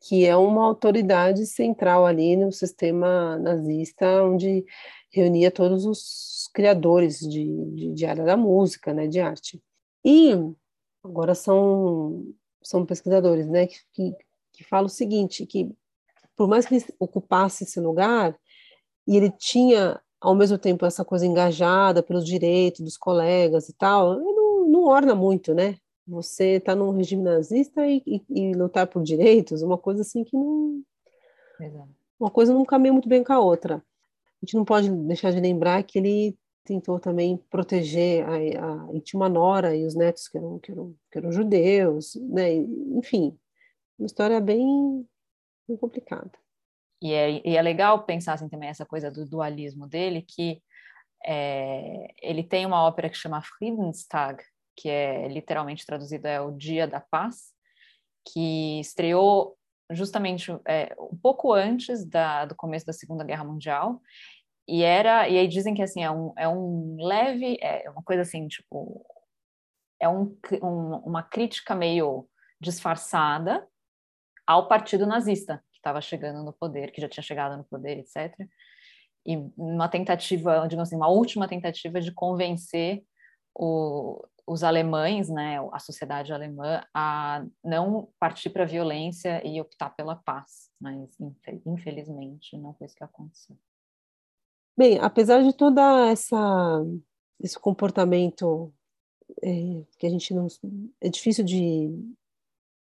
que 0.00 0.26
é 0.26 0.36
uma 0.36 0.64
autoridade 0.64 1.46
central 1.46 2.04
ali 2.04 2.36
no 2.36 2.50
sistema 2.50 3.38
nazista, 3.38 4.24
onde 4.24 4.64
reunia 5.10 5.50
todos 5.52 5.86
os 5.86 6.50
criadores 6.52 7.20
de, 7.20 7.46
de, 7.74 7.92
de 7.94 8.06
área 8.06 8.24
da 8.24 8.36
música, 8.36 8.92
né, 8.92 9.06
de 9.06 9.20
arte. 9.20 9.62
E 10.04 10.32
agora 11.02 11.34
são, 11.34 12.26
são 12.60 12.84
pesquisadores, 12.84 13.46
né, 13.46 13.68
que, 13.68 13.78
que, 13.92 14.16
que 14.52 14.64
falam 14.64 14.86
o 14.86 14.90
seguinte, 14.90 15.46
que 15.46 15.72
por 16.36 16.48
mais 16.48 16.66
que 16.66 16.74
ele 16.74 16.84
ocupasse 16.98 17.62
esse 17.62 17.78
lugar, 17.78 18.36
e 19.06 19.16
ele 19.16 19.30
tinha 19.30 20.00
ao 20.24 20.34
mesmo 20.34 20.56
tempo 20.56 20.86
essa 20.86 21.04
coisa 21.04 21.26
engajada 21.26 22.02
pelos 22.02 22.24
direitos 22.24 22.80
dos 22.80 22.96
colegas 22.96 23.68
e 23.68 23.74
tal, 23.74 24.18
não, 24.18 24.66
não 24.66 24.84
orna 24.84 25.14
muito, 25.14 25.52
né? 25.54 25.76
Você 26.06 26.56
está 26.56 26.74
num 26.74 26.90
regime 26.92 27.22
nazista 27.22 27.86
e, 27.86 28.02
e, 28.06 28.22
e, 28.30 28.54
lutar 28.54 28.86
por 28.86 29.02
direitos, 29.02 29.60
uma 29.60 29.76
coisa 29.76 30.00
assim 30.00 30.24
que 30.24 30.34
não. 30.34 30.82
Exato. 31.60 31.88
Uma 32.18 32.30
coisa 32.30 32.54
não 32.54 32.64
caminha 32.64 32.92
muito 32.92 33.08
bem 33.08 33.22
com 33.22 33.32
a 33.34 33.38
outra. 33.38 33.76
A 33.76 34.46
gente 34.46 34.54
não 34.54 34.64
pode 34.64 34.90
deixar 34.90 35.30
de 35.30 35.40
lembrar 35.40 35.82
que 35.82 35.98
ele 35.98 36.38
tentou 36.64 36.98
também 36.98 37.36
proteger 37.50 38.24
a, 38.26 38.36
a, 38.36 38.94
e 38.94 39.00
tinha 39.00 39.20
uma 39.20 39.28
nora 39.28 39.76
e 39.76 39.84
os 39.84 39.94
netos 39.94 40.26
que 40.28 40.38
eram, 40.38 40.58
que 40.58 40.72
eram, 40.72 40.94
que 41.10 41.18
eram 41.18 41.32
judeus, 41.32 42.14
né? 42.16 42.54
Enfim, 42.54 43.38
uma 43.98 44.06
história 44.06 44.40
bem, 44.40 45.06
bem 45.68 45.76
complicada. 45.76 46.32
E 47.02 47.12
é, 47.12 47.46
e 47.46 47.56
é 47.56 47.62
legal 47.62 48.04
pensar 48.04 48.34
assim, 48.34 48.48
também 48.48 48.68
essa 48.68 48.86
coisa 48.86 49.10
do 49.10 49.28
dualismo 49.28 49.86
dele, 49.86 50.22
que 50.22 50.62
é, 51.24 52.06
ele 52.22 52.42
tem 52.42 52.66
uma 52.66 52.82
ópera 52.82 53.08
que 53.08 53.16
chama 53.16 53.42
Friedenstag, 53.42 54.42
que 54.76 54.88
é 54.88 55.28
literalmente 55.28 55.86
traduzido 55.86 56.26
é 56.26 56.40
o 56.40 56.52
Dia 56.52 56.86
da 56.86 57.00
Paz, 57.00 57.52
que 58.26 58.80
estreou 58.80 59.56
justamente 59.90 60.50
é, 60.66 60.94
um 60.98 61.16
pouco 61.16 61.52
antes 61.52 62.04
da, 62.04 62.44
do 62.46 62.54
começo 62.54 62.86
da 62.86 62.92
Segunda 62.92 63.24
Guerra 63.24 63.44
Mundial. 63.44 64.00
E 64.66 64.82
era 64.82 65.28
e 65.28 65.38
aí 65.38 65.46
dizem 65.46 65.74
que 65.74 65.82
assim 65.82 66.02
é 66.02 66.10
um, 66.10 66.32
é 66.38 66.48
um 66.48 66.96
leve 66.98 67.58
é 67.60 67.88
uma 67.90 68.02
coisa 68.02 68.22
assim 68.22 68.48
tipo 68.48 69.04
é 70.00 70.08
um, 70.08 70.36
um, 70.62 70.96
uma 71.04 71.22
crítica 71.22 71.74
meio 71.74 72.26
disfarçada 72.58 73.66
ao 74.46 74.66
partido 74.66 75.06
nazista 75.06 75.62
estava 75.84 76.00
chegando 76.00 76.42
no 76.42 76.52
poder, 76.52 76.90
que 76.90 77.00
já 77.00 77.08
tinha 77.08 77.22
chegado 77.22 77.56
no 77.58 77.64
poder, 77.64 77.98
etc. 77.98 78.34
E 79.26 79.36
uma 79.56 79.88
tentativa, 79.88 80.66
digamos 80.66 80.88
assim, 80.88 80.96
uma 80.96 81.08
última 81.08 81.46
tentativa 81.46 82.00
de 82.00 82.10
convencer 82.10 83.04
o, 83.54 84.26
os 84.46 84.62
alemães, 84.62 85.28
né, 85.28 85.58
a 85.72 85.78
sociedade 85.78 86.32
alemã, 86.32 86.82
a 86.92 87.44
não 87.62 88.08
partir 88.18 88.50
para 88.50 88.64
a 88.64 88.66
violência 88.66 89.46
e 89.46 89.60
optar 89.60 89.90
pela 89.90 90.16
paz. 90.16 90.70
Mas, 90.80 91.16
infelizmente, 91.66 92.56
não 92.56 92.74
foi 92.74 92.86
isso 92.86 92.96
que 92.96 93.04
aconteceu. 93.04 93.56
Bem, 94.76 94.98
apesar 94.98 95.42
de 95.42 95.52
toda 95.52 96.08
essa 96.10 96.36
esse 97.40 97.58
comportamento 97.58 98.72
é, 99.42 99.84
que 99.98 100.06
a 100.06 100.10
gente 100.10 100.32
não 100.32 100.46
é 101.00 101.08
difícil 101.08 101.44
de, 101.44 101.90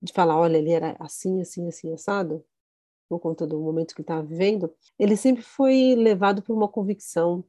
de 0.01 0.13
falar, 0.13 0.39
olha, 0.39 0.57
ele 0.59 0.71
era 0.71 0.95
assim, 1.01 1.41
assim, 1.41 1.67
assim, 1.69 1.93
assado 1.93 2.45
por 3.09 3.21
conta 3.21 3.47
do 3.47 3.59
momento 3.61 3.95
que 3.95 4.01
estava 4.01 4.23
vivendo, 4.23 4.73
ele 4.99 5.17
sempre 5.17 5.43
foi 5.43 5.95
levado 5.97 6.43
por 6.43 6.55
uma 6.55 6.69
convicção 6.69 7.45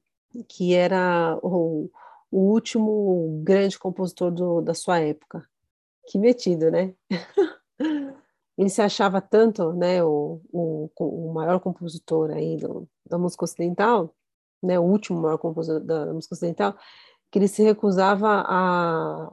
que 0.48 0.74
era 0.74 1.40
o, 1.42 1.90
o 2.32 2.40
último 2.52 3.42
grande 3.44 3.80
compositor 3.80 4.32
do, 4.32 4.62
da 4.62 4.74
sua 4.74 5.00
época. 5.00 5.48
Que 6.08 6.18
metido, 6.18 6.70
né? 6.70 6.94
ele 8.58 8.70
se 8.70 8.82
achava 8.82 9.22
tanto, 9.22 9.72
né, 9.74 10.04
o, 10.04 10.42
o, 10.52 10.90
o 11.00 11.34
maior 11.34 11.60
compositor 11.60 12.32
aí 12.32 12.58
do, 12.58 12.90
da 13.06 13.18
música 13.18 13.46
ocidental, 13.46 14.14
né, 14.64 14.80
o 14.80 14.84
último 14.84 15.22
maior 15.22 15.38
compositor 15.38 15.80
da 15.82 16.12
música 16.12 16.34
ocidental, 16.34 16.76
que 17.32 17.38
ele 17.38 17.48
se 17.48 17.62
recusava 17.62 18.44
a, 18.48 19.32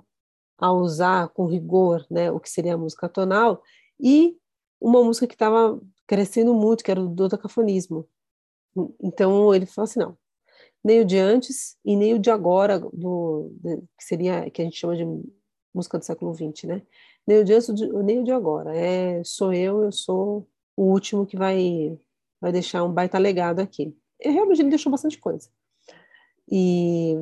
a 0.59 0.73
usar 0.73 1.29
com 1.31 1.47
rigor, 1.47 2.05
né, 2.11 2.31
o 2.31 2.39
que 2.39 2.51
seria 2.51 2.75
a 2.75 2.79
música 2.79 3.09
tonal 3.09 3.63
e 3.99 4.37
uma 4.79 5.03
música 5.03 5.27
que 5.27 5.35
estava 5.35 5.81
crescendo 6.07 6.55
muito, 6.55 6.85
que 6.85 6.91
era 6.91 7.01
o 7.01 7.09
dodecafonismo. 7.09 8.09
Então 9.01 9.55
ele 9.55 9.67
falou 9.67 9.85
assim, 9.85 10.01
não, 10.01 10.19
nem 10.85 11.01
o 11.01 11.05
de 11.05 11.19
antes 11.19 11.77
e 11.85 11.97
nem 11.97 12.15
o 12.15 12.19
de 12.19 12.31
agora, 12.31 12.79
do, 12.79 13.51
de, 13.61 13.77
que 13.97 14.05
seria, 14.05 14.51
que 14.51 14.61
a 14.61 14.65
gente 14.65 14.77
chama 14.79 14.97
de 14.97 15.05
música 15.73 15.99
do 15.99 16.05
século 16.05 16.35
XX, 16.35 16.65
né? 16.65 16.83
Nem 17.27 17.39
o 17.39 17.45
de 17.45 17.55
antes 17.55 17.75
nem 18.05 18.21
o 18.21 18.25
de 18.25 18.33
agora, 18.33 18.77
é, 18.77 19.23
sou 19.25 19.53
eu, 19.53 19.85
eu 19.85 19.93
sou 19.93 20.49
o 20.77 20.85
último 20.85 21.27
que 21.27 21.37
vai 21.37 21.99
vai 22.41 22.53
deixar 22.53 22.85
um 22.85 22.93
baita 22.93 23.17
legado 23.19 23.61
aqui. 23.61 23.97
E 24.21 24.29
realmente 24.29 24.61
ele 24.61 24.69
deixou 24.69 24.93
bastante 24.93 25.19
coisa. 25.19 25.49
E 26.51 27.15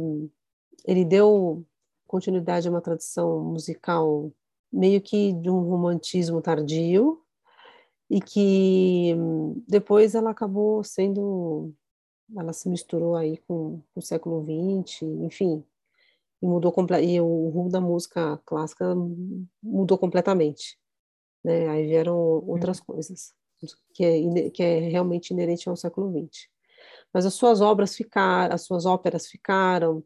ele 0.84 1.04
deu 1.04 1.64
continuidade 2.08 2.66
a 2.66 2.70
uma 2.70 2.80
tradição 2.80 3.40
musical 3.40 4.32
meio 4.72 5.00
que 5.00 5.32
de 5.34 5.48
um 5.48 5.60
romantismo 5.60 6.42
tardio 6.42 7.21
e 8.12 8.20
que 8.20 9.14
depois 9.66 10.14
ela 10.14 10.32
acabou 10.32 10.84
sendo 10.84 11.72
ela 12.36 12.52
se 12.52 12.68
misturou 12.68 13.16
aí 13.16 13.38
com, 13.38 13.80
com 13.94 14.00
o 14.00 14.02
século 14.02 14.44
XX, 14.44 15.02
enfim, 15.24 15.64
e 16.42 16.46
mudou 16.46 16.74
e 17.02 17.20
o 17.22 17.48
rumo 17.48 17.70
da 17.70 17.80
música 17.80 18.38
clássica 18.44 18.94
mudou 19.62 19.96
completamente, 19.96 20.78
né? 21.42 21.68
Aí 21.68 21.86
vieram 21.86 22.16
outras 22.46 22.80
uhum. 22.80 22.84
coisas 22.86 23.34
que 23.94 24.04
é, 24.04 24.50
que 24.50 24.62
é 24.62 24.78
realmente 24.80 25.30
inerente 25.30 25.68
ao 25.68 25.76
século 25.76 26.10
XX. 26.10 26.48
Mas 27.14 27.24
as 27.24 27.34
suas 27.34 27.62
obras 27.62 27.96
ficaram, 27.96 28.54
as 28.54 28.62
suas 28.62 28.84
óperas 28.84 29.26
ficaram, 29.26 30.04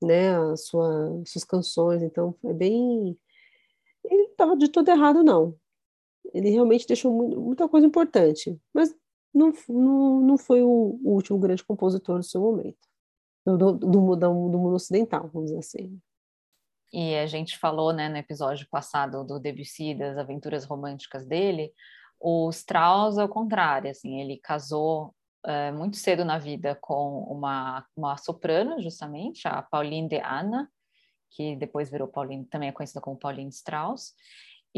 né? 0.00 0.36
As 0.52 0.66
sua, 0.66 1.20
suas 1.26 1.44
canções, 1.44 2.00
então 2.02 2.34
é 2.44 2.52
bem 2.52 3.18
ele 4.04 4.22
estava 4.24 4.56
de 4.56 4.68
tudo 4.68 4.88
errado 4.88 5.24
não. 5.24 5.58
Ele 6.32 6.50
realmente 6.50 6.86
deixou 6.86 7.12
muita 7.12 7.68
coisa 7.68 7.86
importante, 7.86 8.58
mas 8.72 8.94
não, 9.34 9.52
não, 9.68 10.20
não 10.20 10.38
foi 10.38 10.62
o, 10.62 11.00
o 11.02 11.12
último 11.12 11.38
grande 11.38 11.64
compositor 11.64 12.18
do 12.18 12.24
seu 12.24 12.40
momento. 12.40 12.78
Do, 13.46 13.56
do, 13.56 13.72
do, 13.72 14.16
do 14.16 14.58
mundo 14.58 14.74
ocidental, 14.74 15.30
vamos 15.32 15.48
dizer 15.48 15.60
assim. 15.60 15.98
E 16.92 17.16
a 17.16 17.26
gente 17.26 17.58
falou, 17.58 17.92
né, 17.92 18.08
no 18.08 18.16
episódio 18.16 18.66
passado 18.70 19.24
do 19.24 19.38
Debussy, 19.38 19.94
das 19.94 20.16
aventuras 20.16 20.64
românticas 20.64 21.26
dele, 21.26 21.72
o 22.20 22.48
Strauss, 22.50 23.18
ao 23.18 23.28
contrário, 23.28 23.90
assim, 23.90 24.20
ele 24.20 24.38
casou 24.38 25.14
é, 25.46 25.70
muito 25.70 25.96
cedo 25.96 26.24
na 26.24 26.38
vida 26.38 26.76
com 26.80 27.20
uma, 27.24 27.86
uma 27.96 28.16
soprano, 28.16 28.82
justamente, 28.82 29.46
a 29.46 29.62
Pauline 29.62 30.08
de 30.08 30.20
Anna, 30.20 30.68
que 31.30 31.54
depois 31.56 31.90
virou 31.90 32.08
Pauline, 32.08 32.44
também 32.46 32.70
é 32.70 32.72
conhecida 32.72 33.00
como 33.00 33.18
Pauline 33.18 33.50
Strauss, 33.50 34.14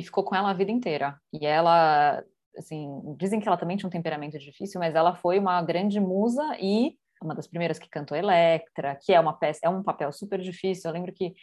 e 0.01 0.03
ficou 0.03 0.25
com 0.25 0.35
ela 0.35 0.51
a 0.51 0.55
vida 0.55 0.71
inteira. 0.71 1.21
E 1.33 1.47
ela, 1.47 2.25
assim, 2.57 2.89
dizem 3.19 3.39
que 3.39 3.47
ela 3.47 3.59
também 3.59 3.77
tinha 3.77 3.87
um 3.87 3.93
temperamento 3.93 4.39
difícil, 4.39 4.81
mas 4.81 4.95
ela 4.95 5.15
foi 5.15 5.39
uma 5.39 5.63
grande 5.63 6.01
musa 6.01 6.57
e 6.59 6.97
uma 7.23 7.35
das 7.35 7.47
primeiras 7.47 7.79
que 7.79 7.89
cantou 7.89 8.17
Electra, 8.17 8.97
que 8.97 9.13
é 9.13 9.21
uma 9.21 9.35
peça, 9.35 9.61
é 9.63 9.69
um 9.69 9.83
papel 9.83 10.11
super 10.11 10.41
difícil. 10.41 10.89
Eu 10.89 10.95
lembro 10.95 11.13
que 11.13 11.35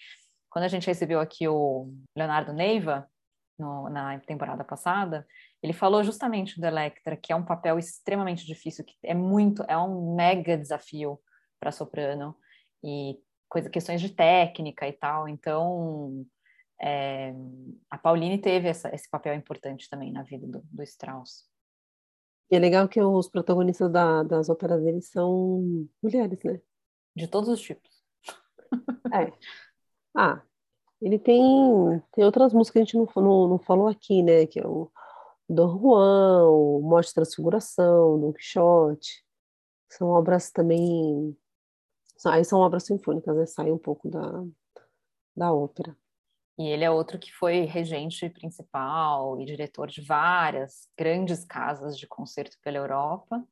quando 0.50 0.66
a 0.66 0.68
gente 0.68 0.88
recebeu 0.88 1.20
aqui 1.20 1.48
o 1.48 1.94
Leonardo 2.18 2.52
Neiva 2.52 3.08
no, 3.60 3.88
na 3.90 4.20
temporada 4.22 4.64
passada, 4.64 5.26
ele 5.62 5.74
falou 5.74 6.04
justamente 6.04 6.60
do 6.60 6.66
Electra, 6.66 7.16
que 7.16 7.32
é 7.32 7.36
um 7.36 7.46
papel 7.46 7.78
extremamente 7.78 8.44
difícil, 8.44 8.84
que 8.84 8.96
é 9.04 9.14
muito, 9.14 9.64
é 9.68 9.78
um 9.78 10.16
mega 10.16 10.58
desafio 10.58 11.20
para 11.60 11.72
soprano 11.72 12.36
e 12.84 13.20
coisa, 13.48 13.70
questões 13.70 14.02
de 14.02 14.10
técnica 14.10 14.88
e 14.88 14.94
tal. 14.94 15.28
Então, 15.28 16.26
é, 16.80 17.34
a 17.90 17.98
Pauline 17.98 18.38
teve 18.40 18.68
essa, 18.68 18.94
esse 18.94 19.10
papel 19.10 19.34
importante 19.34 19.90
também 19.90 20.12
na 20.12 20.24
vida 20.24 20.46
do, 20.48 20.62
do 20.64 20.84
Strauss. 20.84 21.46
E 22.50 22.56
é 22.56 22.60
legal 22.60 22.88
que 22.88 23.02
os 23.02 23.28
protagonistas 23.28 23.92
da, 23.92 24.24
das 24.24 24.50
óperas 24.50 24.82
dele 24.82 25.02
são 25.02 25.88
mulheres, 26.02 26.42
né? 26.44 26.62
De 27.16 27.28
todos 27.28 27.50
os 27.50 27.60
tipos. 27.60 27.92
É. 29.14 29.32
Ah, 30.16 30.42
ele 31.02 31.20
tem, 31.20 31.42
tem 32.12 32.24
outras 32.24 32.54
músicas 32.54 32.74
que 32.74 32.80
a 32.80 32.84
gente 32.84 32.98
não, 32.98 33.24
não, 33.24 33.48
não 33.50 33.60
falou 33.60 33.88
aqui, 33.88 34.24
né? 34.24 34.46
Que 34.46 34.60
é 34.60 34.68
o 34.68 34.92
Dom 35.50 35.80
Juan, 35.80 36.50
o 36.50 36.82
Morte 36.82 37.10
de 37.10 37.16
Transfiguração, 37.16 38.20
Don 38.20 38.34
Quixote. 38.34 39.26
São 39.90 40.10
obras 40.10 40.52
também. 40.52 41.38
Aí 42.26 42.44
são 42.44 42.60
obras 42.60 42.84
sinfônicas, 42.84 43.36
né? 43.36 43.46
Sai 43.46 43.72
um 43.72 43.78
pouco 43.78 44.10
da, 44.10 44.44
da 45.36 45.54
ópera. 45.54 45.96
E 46.58 46.68
ele 46.68 46.84
é 46.84 46.90
outro 46.90 47.20
que 47.20 47.32
foi 47.32 47.66
regente 47.66 48.30
principal 48.30 49.40
e 49.40 49.46
diretor 49.46 49.88
de 49.88 50.02
várias 50.02 50.90
grandes 50.98 51.46
casas 51.46 51.98
de 51.98 52.08
concerto 52.08 52.58
pela 52.64 52.78
Europa. 52.78 53.46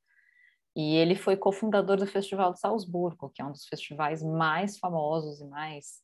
E 0.76 0.96
ele 0.96 1.16
foi 1.16 1.38
cofundador 1.38 1.98
do 1.98 2.08
Festival 2.08 2.52
de 2.52 2.60
Salzburgo, 2.60 3.30
que 3.30 3.42
é 3.42 3.46
um 3.46 3.52
dos 3.52 3.66
festivais 3.68 4.24
mais 4.24 4.78
famosos 4.78 5.40
e 5.40 5.46
mais 5.46 6.04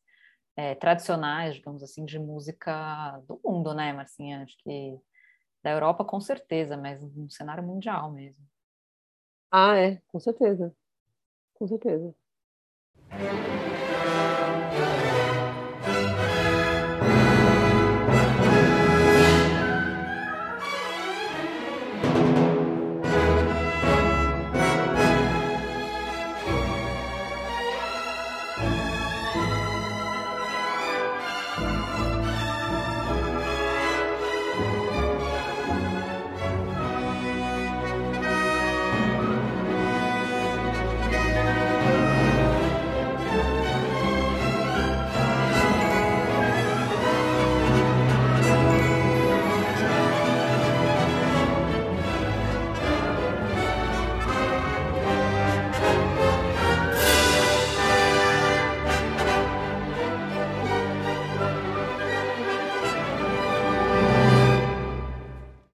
é, 0.56 0.76
tradicionais, 0.76 1.56
digamos 1.56 1.84
assim, 1.84 2.06
de 2.06 2.20
música 2.20 3.20
do 3.28 3.40
mundo, 3.44 3.74
né, 3.74 3.92
Marcinha? 3.92 4.44
Acho 4.44 4.56
que 4.60 4.98
da 5.64 5.72
Europa 5.72 6.06
com 6.06 6.20
certeza, 6.22 6.78
mas 6.78 7.02
no 7.16 7.30
cenário 7.30 7.64
mundial 7.64 8.12
mesmo. 8.12 8.46
Ah, 9.52 9.76
é, 9.76 10.02
com 10.08 10.20
certeza. 10.20 10.74
Com 11.56 11.68
certeza. 11.68 12.16